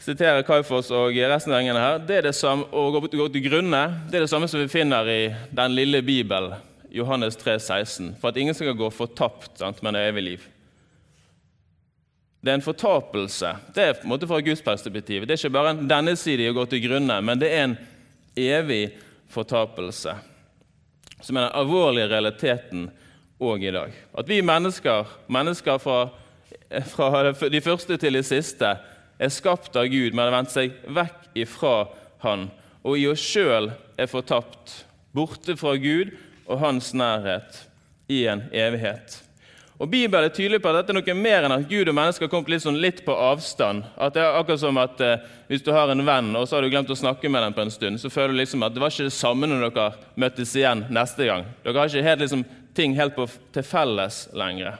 siterer 0.05 0.45
Kaifos 0.47 0.91
og 0.95 1.17
resten 1.17 1.53
av 1.53 1.59
gjengene 1.59 1.83
her, 1.83 1.99
det 2.07 2.17
er 2.17 2.29
det 2.29 2.35
samme, 2.37 2.67
å 2.71 2.87
gå 2.95 3.27
til 3.33 3.43
grunne, 3.49 3.83
det 4.09 4.19
er 4.19 4.25
det 4.25 4.31
samme 4.31 4.49
som 4.51 4.61
vi 4.63 4.71
finner 4.71 5.07
i 5.11 5.21
den 5.55 5.75
lille 5.75 6.01
Bibelen, 6.05 6.55
Johannes 6.95 7.35
3, 7.41 7.57
16, 7.59 8.13
for 8.21 8.31
at 8.31 8.39
ingen 8.39 8.55
skal 8.55 8.75
gå 8.77 8.87
fortapt 8.93 9.59
sant, 9.59 9.81
men 9.83 9.99
evig 9.99 10.23
liv. 10.23 10.45
Det 12.39 12.53
er 12.53 12.59
en 12.59 12.63
fortapelse. 12.63 13.51
Det 13.73 13.83
er 13.83 13.95
på 13.97 14.05
en 14.05 14.11
måte 14.13 14.27
fra 14.29 14.37
Guds 14.45 14.61
perspektiv. 14.61 15.23
Det 15.25 15.33
er 15.33 15.39
ikke 15.41 15.55
bare 15.55 15.71
en 15.73 15.87
denne 15.89 16.13
side 16.19 16.51
å 16.51 16.55
gå 16.55 16.67
til 16.69 16.83
grunne, 16.83 17.17
men 17.25 17.41
det 17.41 17.49
er 17.51 17.63
en 17.65 17.75
evig 18.37 18.83
fortapelse, 19.31 20.15
som 21.21 21.37
er 21.37 21.47
den 21.47 21.57
alvorlige 21.57 22.09
realiteten 22.11 22.89
òg 23.41 23.65
i 23.65 23.73
dag. 23.75 23.95
At 24.17 24.29
vi 24.29 24.41
mennesker, 24.45 25.09
mennesker 25.27 25.79
fra, 25.81 26.09
fra 26.91 27.31
de 27.33 27.61
første 27.61 27.97
til 27.97 28.19
de 28.19 28.23
siste, 28.23 28.75
er 29.19 29.31
skapt 29.31 29.75
av 29.79 29.87
Gud, 29.91 30.13
men 30.13 30.25
har 30.25 30.35
vendt 30.35 30.53
seg 30.53 30.75
vekk 30.91 31.29
ifra 31.45 31.75
Han, 32.25 32.49
og 32.85 32.97
i 32.99 33.07
oss 33.09 33.23
sjøl 33.23 33.71
er 33.99 34.09
fortapt, 34.09 34.83
borte 35.15 35.55
fra 35.59 35.75
Gud 35.79 36.13
og 36.45 36.59
Hans 36.61 36.93
nærhet 36.97 37.65
i 38.11 38.25
en 38.29 38.45
evighet. 38.53 39.24
Og 39.75 39.89
Bibelen 39.91 40.23
er 40.23 40.31
tydelig 40.31 40.61
på 40.63 40.71
at 40.71 40.77
dette 40.77 40.93
er 40.93 40.95
noe 40.95 41.15
mer 41.19 41.45
enn 41.45 41.53
at 41.57 41.65
Gud 41.67 41.89
og 41.91 41.95
mennesker 41.97 42.25
har 42.25 42.31
kommet 42.31 42.53
litt, 42.53 42.63
sånn 42.63 42.79
litt 42.79 43.01
på 43.03 43.11
avstand. 43.11 43.83
At 43.99 44.15
det 44.15 44.23
er 44.23 44.37
akkurat 44.39 44.61
som 44.61 44.77
at 44.79 45.01
eh, 45.03 45.25
Hvis 45.49 45.65
du 45.65 45.73
har 45.75 45.91
en 45.91 46.05
venn 46.07 46.31
og 46.33 46.47
så 46.47 46.55
har 46.55 46.65
du 46.65 46.71
glemt 46.71 46.89
å 46.89 46.97
snakke 46.97 47.29
med 47.29 47.43
den 47.43 47.53
på 47.53 47.61
en 47.61 47.73
stund, 47.73 47.99
så 48.01 48.09
føler 48.09 48.33
du 48.33 48.39
liksom 48.39 48.63
at 48.65 48.73
det 48.73 48.81
var 48.81 48.93
ikke 48.93 49.09
det 49.11 49.13
samme 49.13 49.45
når 49.45 49.67
dere 49.67 49.89
møttes 50.17 50.55
igjen 50.57 50.87
neste 50.89 51.27
gang. 51.27 51.43
Dere 51.61 51.77
har 51.77 51.91
ikke 51.91 52.07
helt, 52.07 52.23
liksom, 52.23 52.45
ting 52.73 52.95
helt 52.97 53.13
på, 53.13 53.27
til 53.53 53.67
felles 53.67 54.23
lenger. 54.33 54.79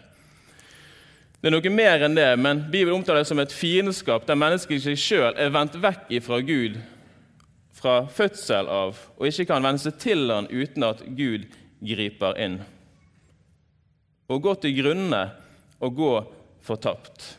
Det 1.38 1.52
er 1.52 1.54
noe 1.54 1.70
mer 1.76 2.08
enn 2.08 2.18
det, 2.18 2.32
men 2.42 2.64
Bibelen 2.72 2.96
omtaler 2.96 3.22
det 3.22 3.30
som 3.30 3.44
et 3.44 3.54
fiendskap 3.54 4.26
der 4.26 4.40
mennesket 4.40 4.80
i 4.80 4.84
seg 4.88 4.98
sjøl 4.98 5.38
er 5.38 5.54
vendt 5.54 5.78
vekk 5.78 6.16
fra 6.26 6.40
Gud 6.42 6.80
fra 7.76 8.00
fødsel 8.10 8.72
av 8.72 8.98
og 9.20 9.28
ikke 9.28 9.46
kan 9.52 9.62
vende 9.62 9.84
seg 9.84 10.00
til 10.02 10.32
han 10.32 10.50
uten 10.50 10.88
at 10.88 11.04
Gud 11.06 11.46
griper 11.86 12.40
inn. 12.42 12.64
Å 14.28 14.38
gå 14.42 14.56
til 14.58 14.74
grunne 14.80 15.22
og 15.84 15.98
gå 15.98 16.14
fortapt. 16.66 17.36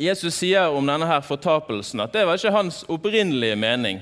Jesus 0.00 0.38
sier 0.40 0.72
om 0.72 0.86
denne 0.88 1.04
her 1.04 1.20
fortapelsen 1.20 2.00
at 2.00 2.14
det 2.16 2.24
var 2.24 2.38
ikke 2.38 2.54
hans 2.54 2.80
opprinnelige 2.88 3.58
mening. 3.60 4.00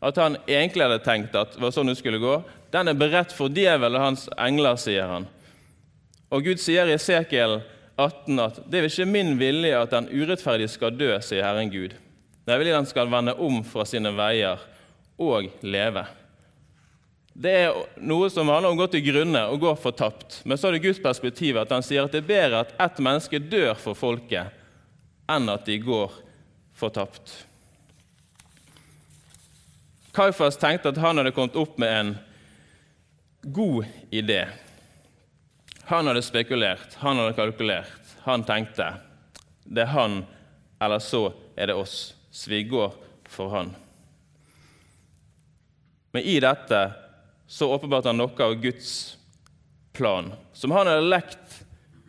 At 0.00 0.20
han 0.22 0.38
egentlig 0.46 0.86
hadde 0.86 1.02
tenkt 1.02 1.34
at 1.34 1.56
det 1.56 1.64
var 1.64 1.74
sånn 1.74 1.90
det 1.90 1.98
skulle 1.98 2.22
gå. 2.22 2.36
Den 2.70 2.92
er 2.92 2.98
beredt 2.98 3.34
for 3.34 3.50
djevel 3.50 3.98
og 3.98 4.04
hans 4.04 4.28
engler, 4.38 4.78
sier 4.78 5.10
han. 5.10 5.26
Og 6.30 6.46
Gud 6.46 6.62
sier 6.62 6.86
i 6.86 6.94
Esekiel 6.94 7.58
18 7.98 8.38
at 8.44 8.62
det 8.70 8.78
er 8.78 8.86
ikke 8.86 9.08
min 9.10 9.34
vilje 9.40 9.74
at 9.74 9.90
den 9.90 10.06
urettferdige 10.14 10.70
skal 10.70 10.94
dø, 10.94 11.10
sier 11.18 11.42
Herren 11.42 11.72
Gud. 11.72 11.98
Det 12.46 12.54
er 12.54 12.62
vilje 12.62 12.78
han 12.78 12.88
skal 12.88 13.10
vende 13.10 13.34
om 13.42 13.60
fra 13.66 13.84
sine 13.88 14.14
veier 14.14 14.62
og 15.20 15.50
leve. 15.66 16.06
Det 17.32 17.50
er 17.50 17.76
noe 18.02 18.28
som 18.32 18.48
handler 18.50 18.72
om 18.72 18.78
å 18.78 18.82
gå 18.82 18.88
til 18.92 19.04
grunne 19.06 19.42
og 19.52 19.60
gå 19.62 19.74
fortapt. 19.78 20.40
Men 20.44 20.58
så 20.58 20.68
er 20.68 20.76
det 20.76 20.84
Guds 20.84 21.02
perspektiv 21.02 21.60
at 21.60 21.70
han 21.72 21.84
sier 21.86 22.04
at 22.04 22.14
det 22.14 22.24
er 22.24 22.30
bedre 22.30 22.64
at 22.64 22.74
ett 22.82 22.98
menneske 23.02 23.38
dør 23.38 23.76
for 23.78 23.98
folket, 23.98 24.50
enn 25.30 25.46
at 25.52 25.68
de 25.68 25.78
går 25.82 26.16
fortapt. 26.76 27.36
Kaifas 30.16 30.58
tenkte 30.58 30.90
at 30.90 30.98
han 30.98 31.20
hadde 31.20 31.32
kommet 31.36 31.58
opp 31.58 31.78
med 31.78 31.94
en 31.94 32.16
god 33.42 33.86
idé. 34.10 34.48
Han 35.90 36.10
hadde 36.10 36.22
spekulert, 36.22 36.98
han 36.98 37.18
hadde 37.18 37.36
kalkulert. 37.38 38.16
Han 38.26 38.44
tenkte 38.44 38.92
det 39.64 39.84
er 39.86 39.94
han, 39.94 40.24
eller 40.82 40.98
så 40.98 41.28
er 41.54 41.70
det 41.70 41.78
oss. 41.78 42.14
Så 42.30 42.50
vi 42.50 42.64
går 42.66 42.92
for 43.30 43.54
han. 43.54 43.72
Men 46.10 46.26
i 46.26 46.40
dette 46.42 46.80
så 47.50 47.66
åpenbarte 47.74 48.08
han 48.08 48.20
noe 48.20 48.44
av 48.46 48.54
Guds 48.62 49.16
plan, 49.92 50.28
som 50.52 50.70
han 50.70 50.86
hadde 50.86 51.08
lekt 51.10 51.56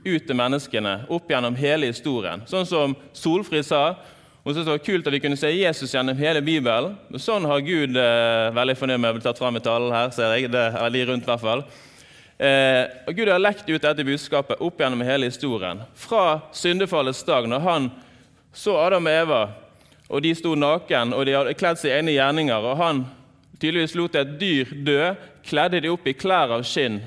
ut 0.06 0.26
til 0.28 0.38
menneskene 0.38 0.92
opp 1.10 1.30
gjennom 1.30 1.56
hele 1.58 1.90
historien. 1.90 2.44
Sånn 2.46 2.68
som 2.70 2.94
Solfrid 3.18 3.66
sa. 3.66 3.96
Hun 4.44 4.54
syntes 4.54 4.68
det 4.68 4.74
var 4.76 4.84
kult 4.86 5.08
at 5.10 5.16
vi 5.16 5.22
kunne 5.22 5.38
se 5.38 5.50
Jesus 5.50 5.94
gjennom 5.94 6.18
hele 6.18 6.44
Bibelen. 6.46 6.94
Sånn 7.18 7.46
har 7.50 7.64
Gud 7.66 7.98
eh, 7.98 8.50
veldig 8.54 8.76
fornøyd 8.78 9.02
med 9.02 9.10
å 9.10 9.18
bli 9.18 9.26
tatt 9.26 9.42
fram 9.42 9.58
i 9.58 9.64
talen 9.66 9.94
her, 9.94 10.12
ser 10.14 10.36
jeg. 10.38 10.52
Det 10.54 10.66
er 10.78 10.94
de 10.94 11.02
rundt, 11.10 11.26
i 11.26 11.32
hvert 11.32 11.44
fall. 11.46 11.64
Eh, 12.42 12.84
og 13.10 13.18
Gud 13.18 13.32
har 13.34 13.42
lekt 13.42 13.70
ut 13.70 13.82
dette 13.82 14.06
budskapet 14.06 14.62
opp 14.62 14.82
gjennom 14.82 15.02
hele 15.06 15.30
historien. 15.30 15.82
Fra 15.98 16.42
syndefallets 16.58 17.24
dag, 17.26 17.50
når 17.50 17.66
han 17.66 17.90
så 18.54 18.78
Adam 18.82 19.10
og 19.10 19.18
Eva, 19.24 19.42
og 20.12 20.22
de 20.22 20.36
sto 20.38 20.54
naken 20.54 21.14
og 21.18 21.26
de 21.26 21.34
hadde 21.38 21.58
kledd 21.58 21.82
seg 21.82 21.96
i 21.96 21.98
egne 21.98 22.14
gjerninger, 22.14 22.70
og 22.70 22.78
han 22.82 23.04
tydeligvis 23.62 23.96
lot 23.96 24.16
et 24.18 24.38
dyr 24.42 24.72
dø, 24.86 25.02
kledde 25.46 25.82
de 25.84 25.92
opp 25.94 26.08
i 26.10 26.16
klær 26.18 26.56
av 26.58 26.66
skinn. 26.68 27.00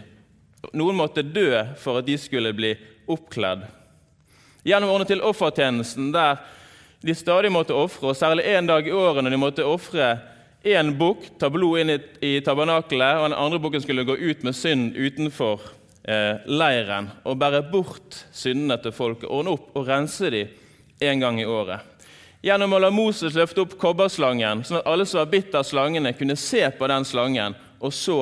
Noen 0.72 0.96
måtte 0.96 1.24
dø 1.26 1.50
for 1.80 2.00
at 2.00 2.06
de 2.06 2.16
skulle 2.20 2.54
bli 2.56 2.72
oppkledd. 3.10 3.66
Gjennom 4.64 4.94
ordnet 4.94 5.10
til 5.12 5.24
offertjenesten, 5.24 6.12
der 6.14 6.38
de 7.04 7.14
stadig 7.14 7.50
måtte 7.52 7.76
ofre, 7.76 8.12
og 8.12 8.16
særlig 8.16 8.46
én 8.48 8.68
dag 8.68 8.86
i 8.88 8.94
året 8.96 9.24
når 9.24 9.34
de 9.34 9.40
måtte 9.42 9.66
ofre 9.68 10.14
én 10.64 10.94
bukk 10.96 11.26
ta 11.38 11.50
blod 11.52 11.82
inn 11.82 11.92
i, 11.92 11.98
i 12.24 12.32
tabernakelet, 12.44 13.18
og 13.18 13.28
den 13.28 13.36
andre 13.36 13.60
bukken 13.60 13.84
skulle 13.84 14.06
gå 14.08 14.16
ut 14.16 14.44
med 14.46 14.56
synd 14.56 14.96
utenfor 14.96 15.66
eh, 16.08 16.40
leiren 16.48 17.10
og 17.28 17.36
bære 17.42 17.60
bort 17.68 18.22
syndene 18.32 18.78
til 18.80 18.94
folket, 18.96 19.28
ordne 19.28 19.52
opp 19.58 19.76
og 19.76 19.90
rense 19.90 20.32
dem 20.32 20.54
en 21.04 21.20
gang 21.20 21.42
i 21.42 21.48
året. 21.48 21.93
Gjennom 22.44 22.74
å 22.76 22.78
la 22.82 22.90
Moses 22.92 23.36
løfte 23.38 23.62
opp 23.62 23.78
kobberslangen, 23.80 24.66
sånn 24.68 24.82
at 24.82 24.88
alle 24.90 25.06
som 25.08 25.22
var 25.22 25.30
bitt 25.32 25.54
av 25.56 25.64
slangene, 25.64 26.12
kunne 26.12 26.36
se 26.36 26.66
på 26.76 26.88
den 26.90 27.06
slangen, 27.08 27.54
og 27.80 27.94
så 27.96 28.18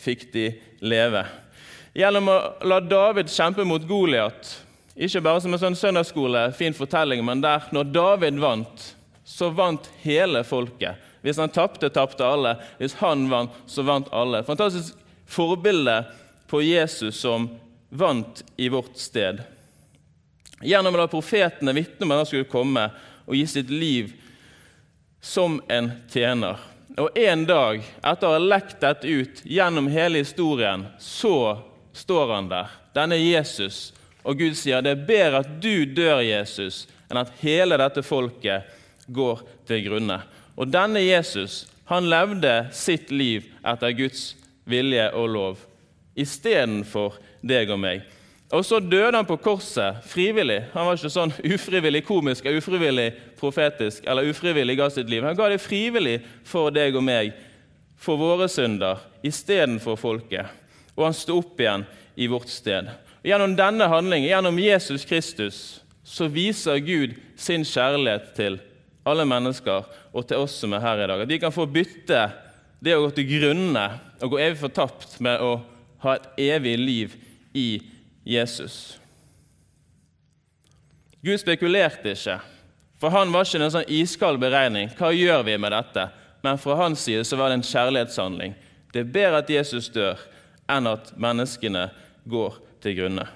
fikk 0.00 0.30
de 0.32 0.46
leve. 0.80 1.26
Gjennom 1.96 2.30
å 2.32 2.36
la 2.64 2.78
David 2.80 3.28
kjempe 3.32 3.66
mot 3.68 3.84
Goliat, 3.84 4.48
ikke 4.96 5.20
bare 5.26 5.42
som 5.44 5.52
en 5.52 5.60
sånn 5.60 5.76
søndagsskole, 5.76 6.46
fin 6.56 6.72
fortelling, 6.76 7.20
men 7.24 7.42
der 7.44 7.68
når 7.76 7.90
David 7.92 8.40
vant, 8.40 8.86
så 9.28 9.50
vant 9.52 9.90
hele 10.00 10.40
folket. 10.48 11.02
Hvis 11.20 11.40
han 11.42 11.52
tapte, 11.52 11.90
tapte 11.92 12.24
alle. 12.24 12.54
Hvis 12.78 12.94
han 13.00 13.26
vant, 13.28 13.52
så 13.66 13.82
vant 13.84 14.08
alle. 14.14 14.44
Fantastisk 14.46 14.94
forbilde 15.26 15.98
på 16.46 16.62
Jesus 16.62 17.18
som 17.18 17.48
vant 17.90 18.44
i 18.56 18.70
vårt 18.72 18.96
sted. 18.96 19.42
Gjennom 20.62 20.94
å 20.94 21.02
la 21.02 21.08
profetene 21.10 21.74
vitne 21.76 22.06
om 22.06 22.14
at 22.14 22.22
han 22.22 22.30
skulle 22.30 22.48
komme 22.48 22.86
og 23.26 23.36
gi 23.36 23.44
sitt 23.50 23.70
liv 23.70 24.14
som 25.20 25.60
en 25.68 25.90
tjener. 26.12 26.58
Og 26.96 27.18
en 27.18 27.44
dag, 27.44 27.82
etter 27.82 28.28
å 28.28 28.36
ha 28.36 28.40
lekt 28.40 28.80
dette 28.80 29.10
ut 29.10 29.42
gjennom 29.44 29.90
hele 29.92 30.22
historien, 30.22 30.86
så 31.02 31.58
står 31.96 32.32
han 32.32 32.48
der, 32.48 32.72
denne 32.96 33.18
Jesus, 33.20 33.90
og 34.24 34.40
Gud 34.40 34.56
sier 34.58 34.82
det 34.82 34.94
er 34.94 35.06
bedre 35.08 35.42
at 35.44 35.50
du 35.62 35.84
dør, 35.84 36.22
Jesus, 36.24 36.86
enn 37.10 37.20
at 37.20 37.34
hele 37.42 37.76
dette 37.78 38.02
folket 38.06 38.66
går 39.06 39.44
til 39.68 39.84
grunne. 39.86 40.18
Og 40.56 40.70
denne 40.72 41.02
Jesus 41.04 41.66
han 41.86 42.08
levde 42.10 42.54
sitt 42.74 43.12
liv 43.14 43.44
etter 43.62 43.94
Guds 43.94 44.32
vilje 44.66 45.06
og 45.14 45.28
lov 45.30 45.66
istedenfor 46.16 47.18
deg 47.46 47.70
og 47.70 47.80
meg. 47.82 48.04
Og 48.54 48.62
så 48.62 48.78
døde 48.78 49.16
han 49.16 49.26
på 49.26 49.38
korset 49.42 50.04
frivillig. 50.06 50.60
Han 50.74 50.86
var 50.86 50.98
ikke 50.98 51.10
sånn 51.10 51.32
ufrivillig 51.42 52.04
komisk 52.06 52.46
eller 52.46 52.60
ufrivillig 52.62 53.08
profetisk 53.40 54.06
eller 54.06 54.28
ufrivillig 54.30 54.76
ga 54.78 54.86
sitt 54.92 55.10
liv. 55.10 55.24
Han 55.26 55.34
ga 55.38 55.48
det 55.50 55.58
frivillig 55.64 56.20
for 56.46 56.70
deg 56.74 56.94
og 56.94 57.02
meg, 57.06 57.32
for 57.98 58.20
våre 58.20 58.46
synder, 58.52 59.02
istedenfor 59.26 59.98
folket. 59.98 60.46
Og 60.94 61.08
han 61.08 61.16
sto 61.16 61.40
opp 61.40 61.58
igjen 61.58 61.86
i 62.14 62.28
vårt 62.30 62.52
sted. 62.52 62.92
Og 63.18 63.26
gjennom 63.26 63.56
denne 63.58 63.90
handlingen, 63.90 64.30
gjennom 64.30 64.62
Jesus 64.62 65.04
Kristus, 65.08 65.58
så 66.06 66.28
viser 66.30 66.78
Gud 66.86 67.16
sin 67.34 67.66
kjærlighet 67.66 68.30
til 68.36 68.60
alle 69.06 69.26
mennesker 69.26 69.88
og 70.14 70.26
til 70.28 70.44
oss 70.44 70.54
som 70.62 70.76
er 70.76 70.84
her 70.84 71.02
i 71.02 71.08
dag. 71.10 71.24
At 71.24 71.32
vi 71.34 71.40
kan 71.42 71.54
få 71.54 71.66
bytte 71.66 72.28
det 72.78 72.94
å 72.94 73.02
gå 73.02 73.10
til 73.16 73.26
grunne 73.32 73.88
og 74.22 74.36
gå 74.36 74.40
evig 74.44 74.60
fortapt 74.62 75.18
med 75.24 75.42
å 75.42 75.56
ha 76.04 76.14
et 76.14 76.28
evig 76.46 76.76
liv 76.78 77.18
i 77.56 77.68
Jesus. 78.26 78.98
Gud 81.22 81.38
spekulerte 81.38 82.12
ikke. 82.12 82.40
For 83.00 83.12
han 83.12 83.32
var 83.32 83.46
ikke 83.46 83.60
en 83.62 83.72
sånn 83.72 83.92
iskald 83.92 84.40
beregning. 84.40 84.90
Hva 84.98 85.12
gjør 85.14 85.44
vi 85.46 85.56
med 85.60 85.74
dette? 85.74 86.08
Men 86.42 86.58
fra 86.60 86.76
hans 86.80 87.02
side 87.06 87.24
så 87.28 87.38
var 87.38 87.50
det 87.50 87.60
en 87.60 87.66
kjærlighetshandling. 87.66 88.54
Det 88.92 89.02
er 89.02 89.12
bedre 89.12 89.42
at 89.42 89.50
Jesus 89.52 89.90
dør, 89.92 90.20
enn 90.70 90.88
at 90.88 91.12
menneskene 91.20 91.88
går 92.26 92.56
til 92.82 92.96
grunne. 92.98 93.26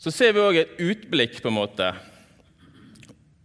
Så 0.00 0.12
ser 0.12 0.32
vi 0.32 0.42
òg 0.42 0.56
et 0.56 0.78
utblikk 0.80 1.42
på 1.42 1.50
en 1.50 1.58
måte 1.58 1.92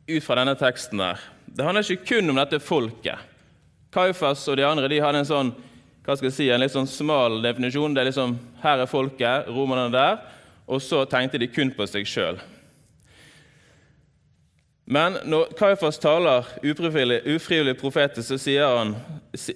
ut 0.07 0.23
fra 0.23 0.39
denne 0.39 0.55
teksten. 0.55 0.99
her. 0.99 1.19
Det 1.45 1.63
handler 1.65 1.91
ikke 1.91 2.15
kun 2.15 2.29
om 2.29 2.39
dette 2.39 2.59
folket. 2.59 3.19
Kaifas 3.91 4.47
og 4.47 4.57
de 4.57 4.65
andre 4.65 4.89
de 4.91 5.01
hadde 5.03 5.23
en 5.23 5.29
sånn 5.29 5.51
hva 6.05 6.13
skal 6.13 6.29
jeg 6.29 6.35
si, 6.35 6.49
en 6.53 6.61
litt 6.61 6.73
sånn 6.73 6.89
smal 6.89 7.39
definisjon. 7.41 7.95
Det 7.95 8.03
er 8.03 8.11
liksom, 8.11 8.35
Her 8.61 8.83
er 8.83 8.89
folket, 8.89 9.47
romerne 9.49 9.89
der. 9.93 10.19
Og 10.69 10.81
så 10.81 11.03
tenkte 11.09 11.41
de 11.41 11.49
kun 11.49 11.71
på 11.73 11.87
seg 11.89 12.05
sjøl. 12.09 12.37
Men 14.85 15.17
når 15.25 15.55
Kaifas 15.57 15.97
taler 15.97 16.45
ufrivillig, 16.61 17.23
ufrivillig 17.25 17.73
profetisk, 17.79 18.27
så 18.27 18.37
sier 18.37 18.69
han 18.69 18.93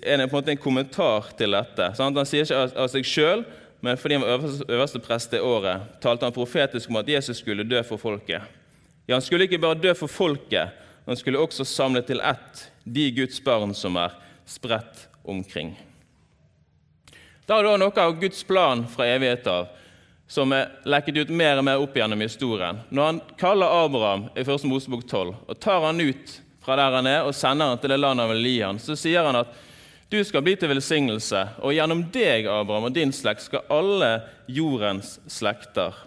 er 0.02 0.18
det 0.18 0.26
på 0.30 0.34
en 0.34 0.40
måte 0.40 0.54
en 0.56 0.62
kommentar 0.62 1.30
til 1.38 1.54
dette. 1.54 1.92
Sant? 1.98 2.18
Han 2.18 2.26
sier 2.26 2.48
ikke 2.48 2.64
av, 2.66 2.88
seg 2.90 3.06
sjøl, 3.06 3.44
men 3.86 4.00
fordi 4.02 4.18
han 4.18 4.26
var 4.26 4.40
øverste, 4.40 4.66
øverste 4.74 5.02
prest 5.06 5.36
det 5.36 5.44
året, 5.46 5.86
talte 6.02 6.26
han 6.26 6.34
profetisk 6.34 6.90
om 6.90 6.98
at 7.00 7.12
Jesus 7.14 7.44
skulle 7.44 7.68
dø 7.68 7.84
for 7.86 8.02
folket. 8.02 8.42
Ja, 9.06 9.16
Han 9.16 9.22
skulle 9.22 9.46
ikke 9.46 9.62
bare 9.62 9.78
dø 9.78 9.94
for 9.94 10.10
folket, 10.10 10.74
han 11.06 11.18
skulle 11.18 11.40
også 11.40 11.66
samle 11.66 12.02
til 12.06 12.22
ett 12.22 12.68
de 12.86 13.12
Guds 13.12 13.40
barn 13.42 13.74
som 13.74 13.96
er 13.98 14.14
spredt 14.46 15.08
omkring. 15.26 15.89
Da 17.50 17.58
er 17.58 17.66
det 17.66 17.78
noe 17.82 18.02
av 18.04 18.12
Guds 18.22 18.44
plan 18.46 18.84
fra 18.86 19.08
evighet 19.10 19.48
av 19.50 19.72
som 20.30 20.52
er 20.54 20.68
lekket 20.86 21.24
ut 21.24 21.32
mer 21.34 21.58
og 21.58 21.66
mer 21.66 21.82
opp 21.82 21.96
gjennom 21.98 22.22
historien. 22.22 22.84
Når 22.94 23.08
han 23.08 23.22
kaller 23.42 23.74
Abraham 23.74 24.28
i 24.38 24.44
1. 24.44 24.68
Mosebok 24.70 25.08
12 25.10 25.32
og 25.34 25.58
tar 25.58 25.82
han 25.88 25.98
ut 25.98 26.36
fra 26.62 26.78
der 26.78 27.00
han 27.00 27.10
er 27.10 27.26
og 27.26 27.34
sender 27.34 27.72
han 27.72 27.82
til 27.82 27.90
det 27.90 27.98
landet 27.98 28.28
han 28.28 28.36
vil 28.36 28.52
gi 28.52 28.60
han, 28.62 28.78
så 28.78 28.94
sier 28.94 29.26
han 29.26 29.40
at 29.42 29.58
du 30.14 30.20
skal 30.26 30.46
bli 30.46 30.56
til 30.58 30.70
velsignelse, 30.72 31.42
og 31.62 31.74
gjennom 31.74 32.00
deg, 32.14 32.48
Abraham, 32.50 32.88
og 32.90 32.96
din 32.96 33.12
slekt 33.14 33.44
skal 33.46 33.66
alle 33.70 34.08
jordens 34.50 35.20
slekter 35.30 35.98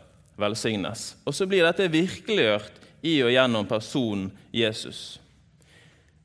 velsignes. 0.42 1.12
Og 1.22 1.34
så 1.38 1.46
blir 1.46 1.62
dette 1.66 1.90
virkeliggjort 1.90 2.80
i 3.06 3.20
og 3.22 3.30
gjennom 3.30 3.66
personen 3.70 4.30
Jesus. 4.54 5.20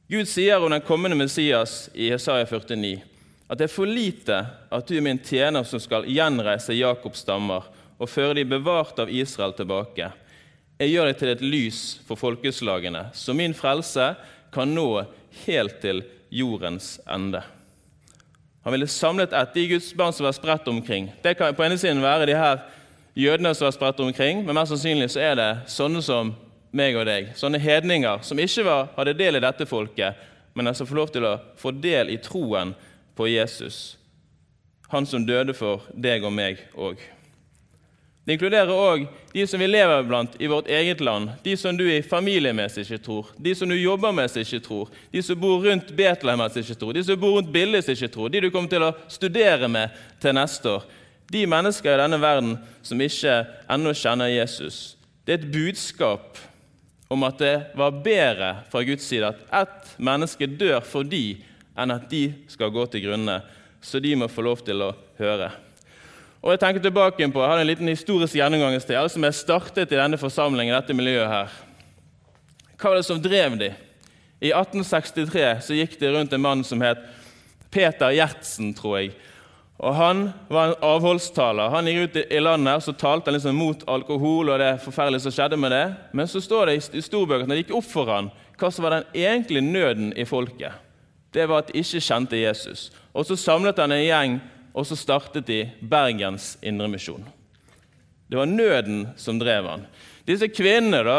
Gud 0.09 0.25
sier 0.29 0.61
om 0.61 0.73
den 0.73 0.85
kommende 0.85 1.17
Messias 1.17 1.87
i 1.93 2.09
Jesaja 2.09 2.49
49 2.49 3.16
at 3.47 3.59
det 3.59 3.67
er 3.67 3.73
for 3.73 3.87
lite 3.87 4.37
at 4.69 4.87
du 4.87 4.97
er 4.97 5.03
min 5.05 5.19
tjener 5.23 5.63
som 5.67 5.79
skal 5.79 6.07
gjenreise 6.11 6.75
Jakobs 6.75 7.23
stammer 7.23 7.67
og 7.97 8.09
føre 8.11 8.35
de 8.37 8.45
bevart 8.47 8.99
av 8.99 9.11
Israel 9.11 9.55
tilbake. 9.57 10.11
Jeg 10.77 10.91
gjør 10.91 11.09
deg 11.09 11.19
til 11.19 11.31
et 11.31 11.45
lys 11.45 11.83
for 12.05 12.19
folkeslagene, 12.19 13.07
så 13.15 13.33
min 13.33 13.55
frelse 13.57 14.11
kan 14.53 14.73
nå 14.75 15.05
helt 15.45 15.79
til 15.81 16.03
jordens 16.29 16.97
ende. 17.09 17.41
Han 18.67 18.75
ville 18.75 18.89
samlet 18.91 19.33
ett, 19.33 19.53
de 19.55 19.67
Guds 19.71 19.93
barn 19.95 20.13
som 20.13 20.27
var 20.27 20.35
spredt 20.35 20.67
omkring. 20.67 21.07
Det 21.23 21.37
kan 21.39 21.55
på 21.55 21.63
ene 21.63 21.77
siden 21.79 22.03
være 22.03 22.27
de 22.27 22.35
her 22.35 22.65
jødene 23.15 23.53
som 23.55 23.65
var 23.65 23.77
spredt 23.77 24.03
omkring, 24.03 24.43
men 24.45 24.57
mest 24.57 24.73
sannsynlig 24.75 25.07
så 25.13 25.23
er 25.23 25.37
det 25.39 25.51
sånne 25.71 26.03
som 26.03 26.33
meg 26.75 26.97
og 26.99 27.07
deg, 27.07 27.31
sånne 27.39 27.61
hedninger 27.63 28.21
som 28.27 28.39
ikke 28.43 28.65
var, 28.67 28.89
hadde 28.97 29.15
del 29.17 29.39
i 29.39 29.41
dette 29.41 29.65
folket, 29.65 30.19
men 30.53 30.67
altså 30.67 30.85
får 30.85 30.99
lov 30.99 31.13
til 31.15 31.25
å 31.25 31.37
få 31.57 31.71
del 31.79 32.11
i 32.11 32.19
troen 32.21 32.75
på 33.17 33.27
Jesus, 33.27 33.97
han 34.91 35.05
som 35.05 35.25
døde 35.27 35.55
for 35.57 35.83
deg 35.93 36.23
og 36.23 36.33
meg 36.33 36.61
òg. 36.77 37.01
Det 38.27 38.35
inkluderer 38.35 38.75
òg 38.75 39.05
de 39.31 39.43
som 39.47 39.61
vi 39.63 39.69
lever 39.69 40.03
blant 40.03 40.33
i 40.43 40.49
vårt 40.51 40.67
eget 40.67 40.99
land, 40.99 41.29
de 41.45 41.53
som 41.55 41.77
du 41.79 41.85
i 41.87 42.01
familiemessig 42.03 42.83
ikke 42.83 42.99
tror, 43.05 43.29
de 43.39 43.53
som 43.55 43.71
du 43.71 43.75
jobber 43.77 44.11
med 44.11 44.27
som 44.27 44.43
ikke 44.43 44.59
tror, 44.65 44.89
de 45.13 45.21
som 45.23 45.39
bor 45.39 45.63
rundt 45.63 45.93
Betlehem 45.95 46.43
som 46.43 46.59
ikke 46.59 46.75
tror, 46.81 46.91
de 46.97 47.03
som 47.07 47.21
bor 47.21 47.37
rundt 47.37 47.53
Billig 47.53 47.85
som 47.85 47.95
ikke 47.95 48.11
tror, 48.11 48.27
de 48.33 48.41
du 48.43 48.49
kommer 48.51 48.73
til 48.73 48.83
å 48.83 48.91
studere 49.07 49.69
med 49.71 49.95
til 50.19 50.35
neste 50.35 50.73
år. 50.75 50.83
De 51.31 51.45
mennesker 51.47 51.93
i 51.93 52.01
denne 52.01 52.19
verden 52.19 52.57
som 52.83 52.99
ikke 53.03 53.37
ennå 53.71 53.95
kjenner 53.95 54.31
Jesus. 54.31 54.97
Det 55.23 55.37
er 55.37 55.39
et 55.39 55.51
budskap 55.51 56.39
om 57.07 57.23
at 57.23 57.39
det 57.39 57.55
var 57.79 57.95
bedre 58.03 58.51
fra 58.67 58.83
Guds 58.83 59.07
side 59.07 59.31
at 59.31 59.47
ett 59.61 59.95
menneske 60.03 60.51
dør 60.51 60.81
for 60.83 61.07
de, 61.07 61.39
enn 61.77 61.93
at 61.93 62.09
de 62.09 62.25
skal 62.49 62.73
gå 62.73 62.85
til 62.91 63.05
grunne. 63.07 63.39
Så 63.81 64.01
de 64.03 64.15
må 64.17 64.27
få 64.31 64.43
lov 64.45 64.63
til 64.65 64.81
å 64.81 64.91
høre. 65.19 65.51
Og 66.41 66.53
Jeg 66.53 66.61
tenker 66.61 66.81
tilbake 66.81 67.27
på, 67.33 67.41
jeg 67.41 67.49
hadde 67.49 67.63
en 67.65 67.69
liten 67.71 67.89
historisk 67.89 68.37
gjennomgang 68.37 68.75
i 68.77 68.81
sted, 68.81 69.09
som 69.11 69.23
jeg 69.25 69.35
startet 69.35 69.91
i 69.91 69.99
denne 69.99 70.19
forsamlingen, 70.21 70.75
dette 70.75 70.95
miljøet 70.95 71.29
her. 71.31 71.55
Hva 72.77 72.91
var 72.91 72.99
det 72.99 73.07
som 73.07 73.21
drev 73.21 73.57
de? 73.57 73.71
I 74.37 74.51
1863 74.53 75.47
så 75.65 75.77
gikk 75.77 75.97
det 75.99 76.11
rundt 76.13 76.33
en 76.33 76.43
mann 76.43 76.61
som 76.63 76.81
het 76.85 77.01
Peter 77.73 78.13
Gjertsen, 78.13 78.69
tror 78.77 78.99
jeg. 78.99 79.15
Og 79.77 79.93
Han 79.97 80.29
var 80.49 80.71
en 80.71 80.83
avholdstaler. 80.85 81.69
Han 81.73 81.89
gikk 81.89 82.05
ut 82.05 82.19
i 82.21 82.41
landet 82.41 82.73
her, 82.73 82.85
så 82.85 82.93
talte 82.93 83.29
han 83.29 83.37
liksom 83.37 83.57
mot 83.57 83.83
alkohol 83.89 84.53
og 84.53 84.61
det 84.61 84.71
forferdelige 84.85 85.25
som 85.25 85.33
skjedde 85.33 85.57
med 85.57 85.73
det. 85.73 85.85
Men 86.13 86.29
så 86.29 86.41
står 86.41 86.69
det 86.69 86.77
i 86.97 87.05
storbøkene 87.05 87.49
at 87.49 87.53
det 87.53 87.63
gikk 87.65 87.77
opp 87.77 87.89
for 87.91 88.13
han 88.13 88.31
hva 88.57 88.71
som 88.73 88.87
var 88.87 88.95
den 88.95 89.09
egentlige 89.13 89.65
nøden 89.65 90.13
i 90.17 90.25
folket. 90.25 90.73
Det 91.37 91.45
var 91.45 91.61
at 91.61 91.69
de 91.69 91.77
ikke 91.77 92.01
kjente 92.01 92.39
Jesus. 92.41 92.89
Og 93.13 93.25
Så 93.25 93.37
samlet 93.37 93.77
han 93.77 93.93
en 93.93 94.05
gjeng 94.05 94.39
og 94.77 94.85
så 94.85 94.95
startet 94.97 95.47
de 95.47 95.63
Bergens 95.81 96.55
Indremisjon. 96.61 97.25
Det 98.29 98.37
var 98.37 98.49
nøden 98.49 99.07
som 99.17 99.39
drev 99.39 99.65
han. 99.65 99.85
Disse 100.27 100.49
kvinnene, 100.51 100.99
da, 101.07 101.15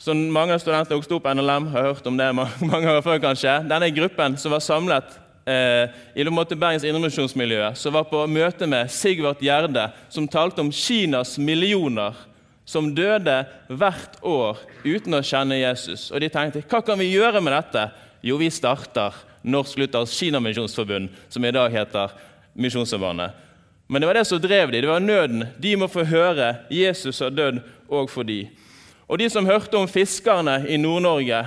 som 0.00 0.18
mange 0.34 0.56
av 0.56 0.62
studentene 0.62 0.98
vokste 0.98 1.14
opp 1.14 1.28
NLM, 1.30 1.68
har 1.70 1.90
hørt 1.90 2.08
om 2.10 2.18
det 2.18 2.32
mange 2.72 2.90
år 2.90 3.04
før 3.04 3.20
kanskje, 3.22 3.60
denne 3.70 3.92
gruppen 3.94 4.34
som 4.40 4.56
var 4.56 4.64
samlet 4.64 5.18
eh, 5.46 5.92
i 6.18 6.26
måte 6.26 6.58
Bergens 6.58 6.86
Indremisjonsmiljø, 6.88 7.70
som 7.78 7.94
var 7.94 8.08
på 8.10 8.24
møte 8.26 8.66
med 8.66 8.90
Sigvart 8.90 9.44
Gjerde, 9.44 9.90
som 10.10 10.26
talte 10.26 10.64
om 10.64 10.72
Kinas 10.74 11.36
millioner 11.38 12.16
som 12.64 12.88
døde 12.96 13.42
hvert 13.68 14.16
år 14.24 14.58
uten 14.84 15.14
å 15.14 15.22
kjenne 15.24 15.60
Jesus. 15.60 16.08
Og 16.10 16.22
de 16.24 16.30
tenkte 16.32 16.64
hva 16.64 16.80
kan 16.84 16.98
vi 16.98 17.12
gjøre 17.12 17.42
med 17.44 17.52
dette? 17.54 17.84
Jo, 18.26 18.36
vi 18.36 18.50
starter 18.50 19.14
Norsk 19.42 19.78
Luthers 19.78 20.10
Kinamisjonsforbund, 20.10 21.08
som 21.28 21.44
i 21.44 21.50
dag 21.50 21.70
heter 21.70 22.10
Misjonssambandet. 22.52 23.30
Men 23.86 24.00
det 24.00 24.06
var 24.06 24.14
det 24.14 24.24
som 24.24 24.38
drev 24.40 24.70
dem. 24.70 24.80
Det 24.80 24.88
var 24.88 25.00
nøden. 25.00 25.46
De 25.58 25.76
må 25.76 25.88
få 25.92 26.06
høre 26.08 26.54
Jesus 26.72 27.20
har 27.20 27.34
dødd 27.36 27.58
òg 27.92 28.08
for 28.08 28.24
de. 28.24 28.46
Og 29.12 29.20
de 29.20 29.26
som 29.28 29.44
hørte 29.44 29.76
om 29.76 29.84
fiskerne 29.84 30.54
i 30.72 30.78
Nord-Norge, 30.80 31.42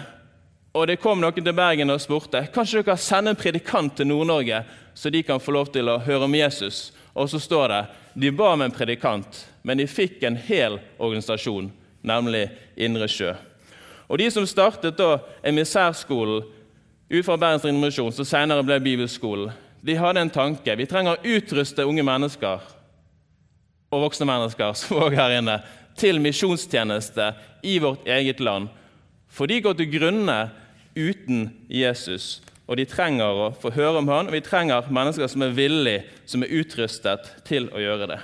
og 0.78 0.86
det 0.86 1.00
kom 1.02 1.18
noen 1.18 1.34
til 1.42 1.56
Bergen 1.58 1.90
og 1.90 2.04
spurte 2.04 2.44
kanskje 2.54 2.84
dere 2.84 2.98
sender 3.02 3.34
en 3.34 3.40
predikant 3.42 3.98
til 3.98 4.12
Nord-Norge, 4.12 4.60
så 4.94 5.10
de 5.10 5.24
kan 5.26 5.42
få 5.42 5.56
lov 5.58 5.72
til 5.74 5.90
å 5.90 5.98
høre 6.06 6.28
om 6.30 6.38
Jesus. 6.38 6.92
Og 7.18 7.26
så 7.34 7.42
står 7.42 7.74
det 7.74 7.80
de 8.14 8.30
ba 8.38 8.52
om 8.54 8.62
en 8.62 8.76
predikant, 8.78 9.48
men 9.66 9.82
de 9.82 9.90
fikk 9.90 10.22
en 10.30 10.38
hel 10.38 10.78
organisasjon, 11.00 11.72
nemlig 12.06 12.52
Indre 12.78 13.10
Sjø. 13.10 13.34
Og 14.08 14.22
de 14.22 14.30
som 14.30 14.46
startet 14.46 15.02
da 15.02 15.18
emissærskolen 15.42 16.54
ut 17.10 17.26
fra 17.26 17.38
Bergens 17.38 17.66
Indremisjon, 17.66 18.12
som 18.12 18.28
senere 18.28 18.66
ble 18.66 18.80
Bibelskolen, 18.84 19.54
de 19.82 19.96
hadde 19.96 20.24
en 20.26 20.34
tanke. 20.34 20.76
Vi 20.76 20.88
trenger 20.90 21.16
å 21.16 21.36
utruste 21.38 21.86
unge 21.88 22.04
mennesker 22.04 22.64
og 23.88 24.04
voksne 24.04 24.28
mennesker 24.28 24.74
som 24.76 25.00
også 25.00 25.16
her 25.16 25.38
inne, 25.38 25.62
til 25.98 26.20
misjonstjeneste 26.22 27.32
i 27.66 27.78
vårt 27.82 28.06
eget 28.06 28.42
land. 28.44 28.68
For 29.32 29.50
de 29.50 29.62
går 29.64 29.78
til 29.80 29.90
grunne 29.96 30.38
uten 30.98 31.48
Jesus, 31.72 32.42
og 32.68 32.78
de 32.78 32.86
trenger 32.90 33.40
å 33.48 33.52
få 33.56 33.72
høre 33.74 34.02
om 34.02 34.10
han, 34.12 34.28
og 34.28 34.36
vi 34.36 34.44
trenger 34.44 34.90
mennesker 34.94 35.30
som 35.32 35.46
er 35.46 35.56
villige, 35.56 36.04
som 36.28 36.44
er 36.44 36.52
utrustet 36.60 37.32
til 37.48 37.70
å 37.72 37.82
gjøre 37.82 38.12
det. 38.12 38.20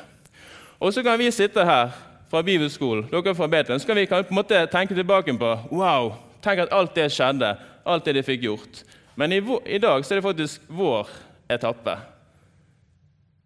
Og 0.84 0.92
så 0.92 1.04
kan 1.06 1.16
vi 1.22 1.32
sitte 1.32 1.64
her 1.64 1.94
fra 2.30 2.42
bibelskolen, 2.44 3.08
dere 3.12 3.36
fra 3.38 3.48
Betlehem, 3.48 3.80
så 3.80 3.88
kan 3.88 3.98
vi 4.02 4.10
på 4.10 4.20
en 4.20 4.36
måte 4.36 4.66
tenke 4.74 4.98
tilbake 4.98 5.34
på 5.40 5.56
Wow! 5.72 6.16
Tenk 6.44 6.66
at 6.66 6.74
alt 6.76 6.92
det 6.98 7.08
skjedde, 7.16 7.54
alt 7.86 8.06
det 8.08 8.18
de 8.18 8.26
fikk 8.26 8.46
gjort. 8.48 8.82
Men 9.16 9.34
i, 9.34 9.42
i 9.66 9.80
dag 9.82 10.06
så 10.06 10.14
er 10.14 10.20
det 10.20 10.26
faktisk 10.26 10.66
vår 10.74 11.10
etappe. 11.52 11.98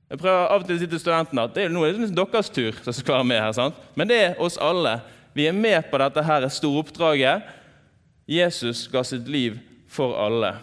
Jeg 0.08 0.21
prøver 0.21 0.45
av 0.47 0.62
og 0.62 0.67
til 0.67 0.78
å 0.78 0.80
si 0.80 0.88
til 0.88 1.02
studentene 1.02 1.43
at 1.50 1.56
det 1.56 1.65
er 1.67 1.73
noe 1.73 1.89
liksom 1.91 2.15
deres 2.15 2.52
tur 2.56 2.78
som 2.80 2.95
skal 2.95 3.17
være 3.17 3.28
med 3.28 3.41
her. 3.43 3.56
sant? 3.58 3.80
Men 4.00 4.08
det 4.08 4.19
er 4.23 4.38
oss 4.39 4.56
alle. 4.62 5.02
Vi 5.36 5.50
er 5.50 5.56
med 5.56 5.89
på 5.91 6.00
dette 6.00 6.23
her 6.23 6.47
store 6.54 6.86
oppdraget. 6.86 7.50
Jesus 8.28 8.86
ga 8.91 9.04
sitt 9.04 9.28
liv 9.28 9.60
for 9.91 10.15
alle. 10.19 10.54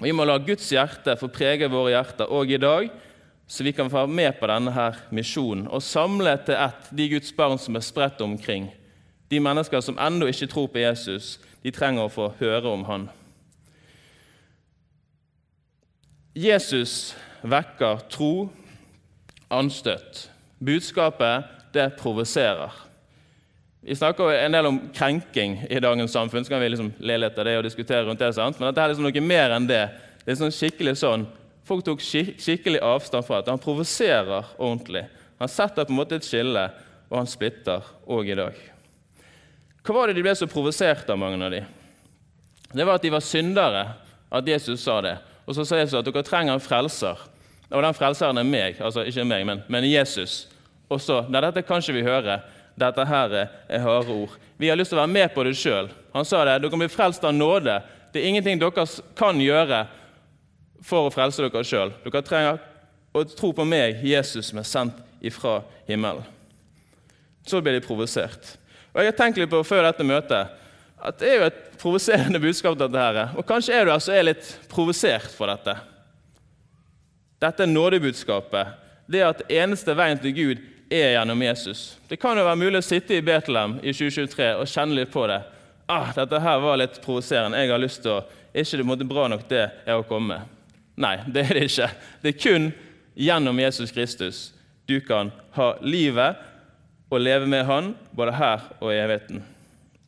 Og 0.00 0.08
Vi 0.08 0.16
må 0.16 0.26
la 0.26 0.38
Guds 0.42 0.66
hjerte 0.72 1.14
få 1.20 1.28
prege 1.30 1.68
våre 1.70 1.94
hjerter 1.94 2.30
òg 2.32 2.54
i 2.56 2.60
dag, 2.60 2.90
så 3.50 3.64
vi 3.66 3.72
kan 3.74 3.90
være 3.90 4.10
med 4.10 4.38
på 4.38 4.48
denne 4.50 4.72
her 4.72 4.98
misjonen 5.10 5.66
og 5.68 5.82
samle 5.82 6.36
til 6.46 6.54
ett 6.54 6.90
de 6.94 7.08
Guds 7.14 7.32
barn 7.36 7.58
som 7.58 7.76
er 7.76 7.84
spredt 7.84 8.22
omkring. 8.22 8.70
De 9.30 9.40
mennesker 9.42 9.82
som 9.82 9.98
ennå 9.98 10.26
ikke 10.30 10.48
tror 10.50 10.70
på 10.70 10.82
Jesus, 10.82 11.38
de 11.62 11.72
trenger 11.74 12.06
å 12.06 12.12
få 12.12 12.30
høre 12.40 12.70
om 12.72 12.84
Han. 12.88 13.08
Jesus 16.34 17.14
vekker 17.42 18.04
tro, 18.12 18.48
anstøt. 19.50 20.28
Budskapet 20.62 21.48
det 21.74 21.88
provoserer. 21.98 22.70
Vi 23.80 23.96
snakker 23.96 24.34
en 24.36 24.54
del 24.54 24.68
om 24.68 24.78
krenking 24.94 25.56
i 25.70 25.80
dagens 25.80 26.12
samfunn, 26.12 26.44
så 26.44 26.52
kan 26.52 26.60
vi 26.60 26.68
liksom 26.68 26.92
le 27.00 27.16
litt 27.18 27.38
av 27.38 27.48
det 27.48 27.56
og 27.58 27.64
diskutere 27.64 28.04
rundt 28.04 28.20
det, 28.20 28.34
sant? 28.36 28.58
men 28.60 28.68
dette 28.68 28.84
er 28.84 28.92
liksom 28.92 29.08
noe 29.08 29.22
mer 29.24 29.56
enn 29.56 29.68
det. 29.68 29.84
Det 30.20 30.34
er 30.34 30.40
sånn 30.42 30.54
skikkelig 30.54 30.98
sånn, 31.00 31.24
Folk 31.70 31.84
tok 31.86 32.00
skikkelig 32.02 32.80
avstand 32.82 33.22
fra 33.22 33.44
det. 33.44 33.52
Han 33.52 33.62
provoserer 33.62 34.48
ordentlig. 34.58 35.04
Han 35.38 35.48
setter 35.48 35.86
på 35.86 35.94
en 35.94 36.00
måte 36.00 36.18
et 36.18 36.26
skille, 36.26 36.64
og 37.06 37.18
han 37.20 37.30
splitter 37.30 37.86
òg 38.10 38.32
i 38.32 38.38
dag. 38.40 38.56
Hva 39.84 39.96
var 39.96 40.10
det 40.10 40.18
de 40.18 40.24
ble 40.24 40.34
så 40.36 40.48
provosert 40.50 41.08
av, 41.08 41.18
mange 41.20 41.40
av 41.40 41.54
de? 41.54 41.64
Det 42.70 42.86
var 42.86 42.98
at 42.98 43.04
de 43.04 43.12
var 43.12 43.24
syndere, 43.24 43.84
at 44.30 44.48
Jesus 44.48 44.82
sa 44.84 45.00
det. 45.02 45.16
Og 45.48 45.56
så 45.56 45.64
sa 45.66 45.80
Jesus 45.80 45.98
at 45.98 46.06
dere 46.06 46.22
trenger 46.26 46.54
en 46.54 46.62
frelser. 46.62 47.18
Og 47.70 47.82
den 47.82 47.96
frelseren 47.96 48.38
er 48.38 48.46
meg, 48.46 48.80
altså 48.82 49.02
ikke 49.06 49.26
meg, 49.26 49.46
men, 49.46 49.62
men 49.70 49.86
Jesus. 49.88 50.44
Og 50.90 51.00
så 51.02 51.22
Nei, 51.30 51.42
dette 51.42 51.64
kan 51.66 51.82
ikke 51.82 51.96
vi 51.96 52.06
høre. 52.06 52.40
Dette 52.78 53.04
her 53.06 53.34
er 53.36 53.82
harde 53.82 54.14
ord. 54.14 54.36
Vi 54.60 54.68
har 54.70 54.78
lyst 54.78 54.92
til 54.92 54.98
å 54.98 55.02
være 55.02 55.14
med 55.14 55.32
på 55.34 55.44
det 55.46 55.56
sjøl. 55.58 55.90
Han 56.14 56.26
sa 56.26 56.42
det. 56.46 56.58
Dere 56.62 56.80
blir 56.80 56.92
frelst 56.92 57.24
av 57.26 57.34
nåde. 57.34 57.78
Det 58.12 58.20
er 58.20 58.30
ingenting 58.30 58.60
dere 58.60 58.86
kan 59.18 59.40
gjøre 59.40 59.84
for 60.86 61.08
å 61.08 61.14
frelse 61.14 61.44
dere 61.44 61.66
sjøl. 61.66 61.94
Dere 62.04 62.22
trenger 62.26 62.60
å 63.16 63.24
tro 63.34 63.52
på 63.56 63.66
meg, 63.66 64.02
Jesus, 64.06 64.50
som 64.50 64.60
er 64.62 64.68
sendt 64.68 65.02
ifra 65.24 65.60
himmelen. 65.88 66.26
Så 67.46 67.62
ble 67.62 67.76
de 67.76 67.84
provosert. 67.84 68.54
Og 68.92 69.02
Jeg 69.02 69.12
har 69.12 69.18
tenkt 69.18 69.38
litt 69.38 69.50
på 69.50 69.62
før 69.66 69.86
dette 69.86 70.06
møtet 70.06 70.56
at 71.00 71.16
det 71.16 71.28
er 71.30 71.38
jo 71.38 71.46
et 71.48 71.60
provoserende 71.80 72.40
budskap. 72.40 72.78
dette 72.78 72.98
her. 72.98 73.30
Og 73.36 73.46
Kanskje 73.46 73.74
er 73.74 73.84
du 73.84 73.92
altså 73.92 74.12
er 74.12 74.22
litt 74.22 74.58
provosert 74.68 75.30
for 75.32 75.46
dette. 75.46 75.76
Dette 77.40 77.62
er 77.62 77.66
nådebudskapet. 77.66 78.66
Det 79.06 79.22
at 79.24 79.42
eneste 79.48 79.96
veien 79.96 80.18
til 80.18 80.34
Gud 80.34 80.58
er 80.90 81.14
gjennom 81.16 81.42
Jesus. 81.42 81.96
Det 82.08 82.20
kan 82.20 82.36
jo 82.36 82.44
være 82.44 82.60
mulig 82.60 82.78
å 82.78 82.84
sitte 82.84 83.16
i 83.16 83.24
Betlehem 83.24 83.78
i 83.82 83.94
2023 83.94 84.50
og 84.60 84.68
kjenne 84.68 84.98
litt 84.98 85.12
på 85.12 85.24
det. 85.30 85.40
Ah, 85.88 86.12
dette 86.14 86.38
her 86.38 86.60
var 86.60 86.76
litt 86.76 87.00
provoserende. 87.02 87.58
Jeg 87.58 87.70
har 87.70 87.82
lyst 87.82 88.02
til 88.02 88.18
å 88.18 88.24
ikke 88.54 88.76
det 88.76 88.86
måtte 88.86 89.08
bra 89.08 89.28
nok 89.30 89.48
det 89.48 89.64
er 89.86 89.96
å 89.96 90.06
komme. 90.06 90.42
Nei, 91.00 91.16
det 91.26 91.46
er 91.46 91.56
det 91.56 91.64
ikke. 91.70 91.88
Det 92.22 92.34
er 92.34 92.42
kun 92.42 92.70
gjennom 93.14 93.58
Jesus 93.58 93.94
Kristus 93.94 94.50
du 94.90 95.00
kan 95.00 95.30
ha 95.54 95.76
livet 95.80 96.36
og 97.10 97.20
leve 97.20 97.46
med 97.50 97.66
Han 97.66 97.94
både 98.16 98.36
her 98.38 98.68
og 98.78 98.92
i 98.94 99.00
evigheten. 99.00 99.42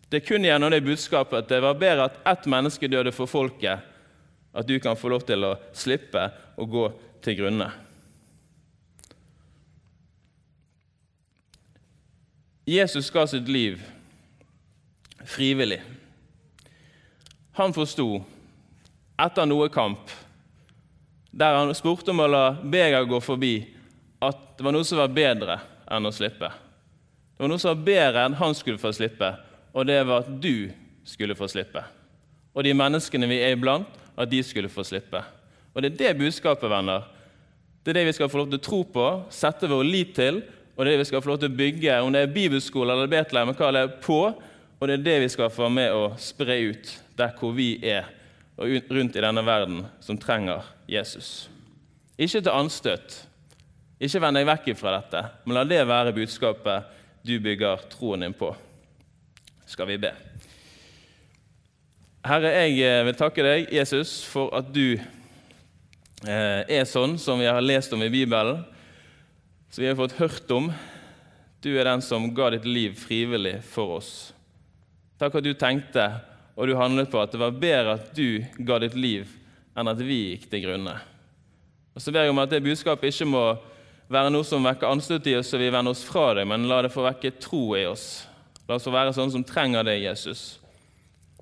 Det 0.09 0.21
er 0.21 0.27
kun 0.27 0.45
gjennom 0.45 0.71
det 0.71 0.85
budskapet 0.85 1.43
at 1.43 1.49
det 1.49 1.63
var 1.65 1.79
bedre 1.81 2.11
at 2.11 2.19
ett 2.29 2.47
menneske 2.47 2.89
døde 2.89 3.13
for 3.17 3.31
folket, 3.31 3.81
at 4.53 4.69
du 4.69 4.77
kan 4.81 4.97
få 4.97 5.09
lov 5.09 5.25
til 5.27 5.47
å 5.49 5.57
slippe 5.73 6.29
å 6.61 6.67
gå 6.69 6.91
til 7.25 7.39
grunne. 7.39 7.71
Jesus 12.69 13.11
ga 13.11 13.25
sitt 13.27 13.49
liv 13.49 13.81
frivillig. 15.25 15.81
Han 17.53 17.73
forsto, 17.75 18.23
etter 19.19 19.49
noe 19.49 19.69
kamp, 19.73 20.13
der 21.33 21.57
han 21.57 21.75
spurte 21.75 22.13
om 22.13 22.23
å 22.23 22.29
la 22.31 22.45
beger 22.63 23.09
gå 23.09 23.21
forbi, 23.25 23.55
at 24.23 24.45
det 24.59 24.67
var 24.67 24.77
noe 24.77 24.87
som 24.87 25.01
var 25.01 25.17
bedre 25.17 25.59
enn 25.91 26.07
å 26.07 26.15
slippe. 26.15 26.53
Det 27.43 27.49
var 27.49 27.51
noe 27.51 27.59
som 27.59 27.73
var 27.73 27.87
bedre 27.89 28.21
enn 28.23 28.35
han 28.39 28.53
skulle 28.55 28.79
få 28.79 28.93
slippe, 28.95 29.29
og 29.75 29.87
det 29.89 29.97
var 30.07 30.21
at 30.23 30.29
du 30.39 30.71
skulle 31.03 31.35
få 31.35 31.49
slippe. 31.51 31.81
Og 32.55 32.63
de 32.63 32.71
menneskene 32.71 33.27
vi 33.27 33.41
er 33.43 33.57
iblant, 33.57 33.89
at 34.15 34.31
de 34.31 34.39
skulle 34.47 34.71
få 34.71 34.85
slippe. 34.87 35.19
Og 35.75 35.83
Det 35.83 35.91
er 35.91 35.97
det 35.97 36.21
budskapet, 36.21 36.71
venner. 36.71 37.09
Det 37.83 37.91
er 37.91 37.99
det 37.99 38.07
vi 38.07 38.13
skal 38.13 38.31
få 38.31 38.45
lov 38.45 38.53
til 38.53 38.61
å 38.61 38.63
tro 38.63 38.81
på, 38.85 39.09
sette 39.35 39.67
vår 39.67 39.83
lit 39.83 40.15
til, 40.15 40.39
og 40.77 40.85
det 40.85 40.93
er 40.93 40.95
det 40.95 41.03
vi 41.03 41.09
skal 41.11 41.25
få 41.27 41.33
lov 41.33 41.43
til 41.43 41.51
å 41.51 41.57
bygge, 41.65 41.99
om 41.99 42.15
det 42.15 42.23
er 42.23 42.33
bibelskole 42.39 42.95
eller 42.95 43.11
Betlehem, 43.11 43.51
hva 43.59 43.73
det 43.75 43.85
er 43.89 43.99
på, 44.07 44.21
og 44.79 44.87
det 44.87 45.01
er 45.01 45.05
det 45.11 45.19
vi 45.27 45.35
skal 45.35 45.51
få 45.51 45.67
med 45.67 45.99
å 45.99 46.13
spre 46.23 46.61
ut 46.71 46.95
der 47.19 47.35
hvor 47.43 47.59
vi 47.59 47.73
er 47.83 48.07
og 48.55 48.71
rundt 48.87 49.19
i 49.19 49.27
denne 49.27 49.43
verden 49.43 49.83
som 49.99 50.15
trenger 50.15 50.63
Jesus. 50.87 51.51
Ikke 52.15 52.39
til 52.39 52.55
anstøt. 52.55 53.25
Ikke 53.99 54.23
vend 54.23 54.39
deg 54.39 54.47
vekk 54.47 54.75
fra 54.79 55.01
dette, 55.01 55.27
men 55.43 55.59
la 55.59 55.67
det 55.67 55.83
være 55.91 56.15
budskapet 56.15 57.01
du 57.23 57.39
bygger 57.41 57.85
troen 57.93 58.25
din 58.25 58.35
på. 58.35 58.51
Skal 59.67 59.89
vi 59.89 59.99
be. 60.03 60.13
Herre, 62.27 62.51
jeg 62.55 62.79
eh, 62.87 63.05
vil 63.07 63.19
takke 63.19 63.45
deg, 63.47 63.71
Jesus, 63.75 64.21
for 64.27 64.53
at 64.55 64.69
du 64.75 64.95
eh, 64.95 66.63
er 66.67 66.85
sånn 66.87 67.17
som 67.19 67.41
vi 67.41 67.49
har 67.51 67.63
lest 67.63 67.95
om 67.95 68.03
i 68.05 68.11
Bibelen, 68.13 68.61
som 69.71 69.83
vi 69.83 69.89
har 69.91 69.99
fått 69.99 70.19
hørt 70.21 70.51
om. 70.55 70.69
Du 71.63 71.73
er 71.73 71.87
den 71.89 72.03
som 72.05 72.29
ga 72.35 72.53
ditt 72.55 72.67
liv 72.67 72.95
frivillig 72.99 73.57
for 73.67 73.97
oss. 73.99 74.13
Takk 75.19 75.39
at 75.39 75.47
du 75.47 75.55
tenkte 75.59 76.11
og 76.55 76.69
du 76.69 76.77
handlet 76.77 77.11
på 77.11 77.21
at 77.21 77.33
det 77.33 77.41
var 77.41 77.55
bedre 77.57 77.97
at 77.97 78.11
du 78.17 78.43
ga 78.67 78.79
ditt 78.83 78.97
liv, 78.99 79.29
enn 79.75 79.89
at 79.89 80.01
vi 80.05 80.19
gikk 80.35 80.49
til 80.51 80.67
grunne. 80.67 80.95
Og 81.93 82.01
Så 82.01 82.13
ber 82.13 82.27
jeg 82.27 82.33
om 82.33 82.41
at 82.43 82.51
det 82.53 82.63
budskapet 82.65 83.13
ikke 83.13 83.29
må 83.29 83.45
være 84.13 84.33
noe 84.33 84.47
som 84.47 84.65
vekker 84.67 84.91
anstøt 84.91 85.27
i 85.31 85.37
oss 85.39 85.51
så 85.53 85.61
vi 85.61 85.71
vender 85.73 85.95
oss 85.95 86.05
fra 86.07 86.33
deg, 86.39 86.47
men 86.49 86.69
la 86.71 86.83
det 86.85 86.93
få 86.93 87.05
vekke 87.07 87.35
tro 87.43 87.65
i 87.79 87.87
oss. 87.89 88.25
La 88.69 88.77
oss 88.77 88.87
få 88.87 88.95
være 88.95 89.15
sånne 89.17 89.35
som 89.35 89.47
trenger 89.47 89.87
det, 89.89 89.99
Jesus. 90.05 90.43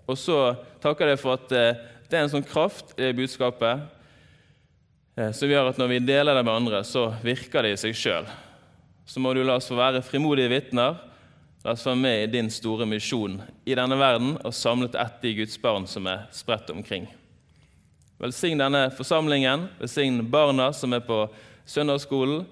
Og 0.07 0.19
så 0.19 0.39
takker 0.83 1.13
jeg 1.13 1.21
for 1.21 1.37
at 1.37 1.53
eh, 1.55 1.83
det 2.11 2.19
er 2.19 2.25
en 2.25 2.33
sånn 2.33 2.47
kraft 2.47 2.97
i 2.99 3.13
budskapet 3.15 3.85
eh, 5.19 5.31
som 5.37 5.51
gjør 5.51 5.71
at 5.71 5.79
når 5.79 5.93
vi 5.93 6.01
deler 6.09 6.39
det 6.39 6.47
med 6.47 6.57
andre, 6.57 6.83
så 6.87 7.11
virker 7.23 7.67
det 7.67 7.77
i 7.77 7.83
seg 7.85 7.95
sjøl. 7.99 8.31
Så 9.07 9.23
må 9.23 9.35
du 9.35 9.45
la 9.45 9.59
oss 9.61 9.71
få 9.71 9.79
være 9.79 10.03
frimodige 10.07 10.51
vitner 10.51 10.99
La 11.61 11.75
oss 11.75 11.85
være 11.85 12.01
med 12.01 12.23
i 12.23 12.29
din 12.33 12.47
store 12.49 12.87
misjon 12.89 13.35
i 13.69 13.75
denne 13.77 13.97
verden 14.01 14.31
og 14.39 14.55
samlet 14.57 14.95
etter 14.97 15.29
i 15.29 15.35
Guds 15.43 15.59
barn 15.61 15.85
som 15.85 16.07
er 16.09 16.23
spredt 16.33 16.71
omkring. 16.73 17.05
Velsign 18.21 18.63
denne 18.63 18.87
forsamlingen, 18.97 19.67
velsign 19.77 20.23
barna 20.33 20.71
som 20.77 20.97
er 20.97 21.05
på 21.05 21.27
søndagsskolen. 21.69 22.47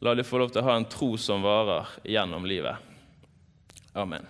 La 0.00 0.14
de 0.14 0.24
få 0.24 0.38
lov 0.40 0.54
til 0.54 0.62
å 0.62 0.68
ha 0.70 0.78
en 0.80 0.86
tro 0.88 1.12
som 1.20 1.42
varer 1.44 1.88
gjennom 2.08 2.46
livet. 2.48 2.80
Amen. 3.92 4.24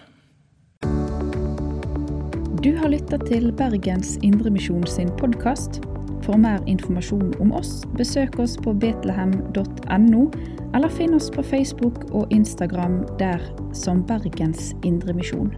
Du 2.61 2.75
har 2.77 2.91
lytta 2.91 3.21
til 3.23 3.53
Bergens 3.55 4.17
Indremisjon 4.27 4.83
sin 4.91 5.13
podkast. 5.21 5.79
For 6.27 6.37
mer 6.37 6.59
informasjon 6.69 7.37
om 7.41 7.55
oss, 7.57 7.85
besøk 7.97 8.41
oss 8.43 8.59
på 8.61 8.75
betlehem.no, 8.83 10.27
eller 10.75 10.93
finn 10.93 11.15
oss 11.17 11.31
på 11.33 11.47
Facebook 11.47 12.03
og 12.11 12.35
Instagram 12.35 13.05
der 13.23 13.41
som 13.73 14.03
Bergens 14.07 14.75
Indremisjon. 14.83 15.55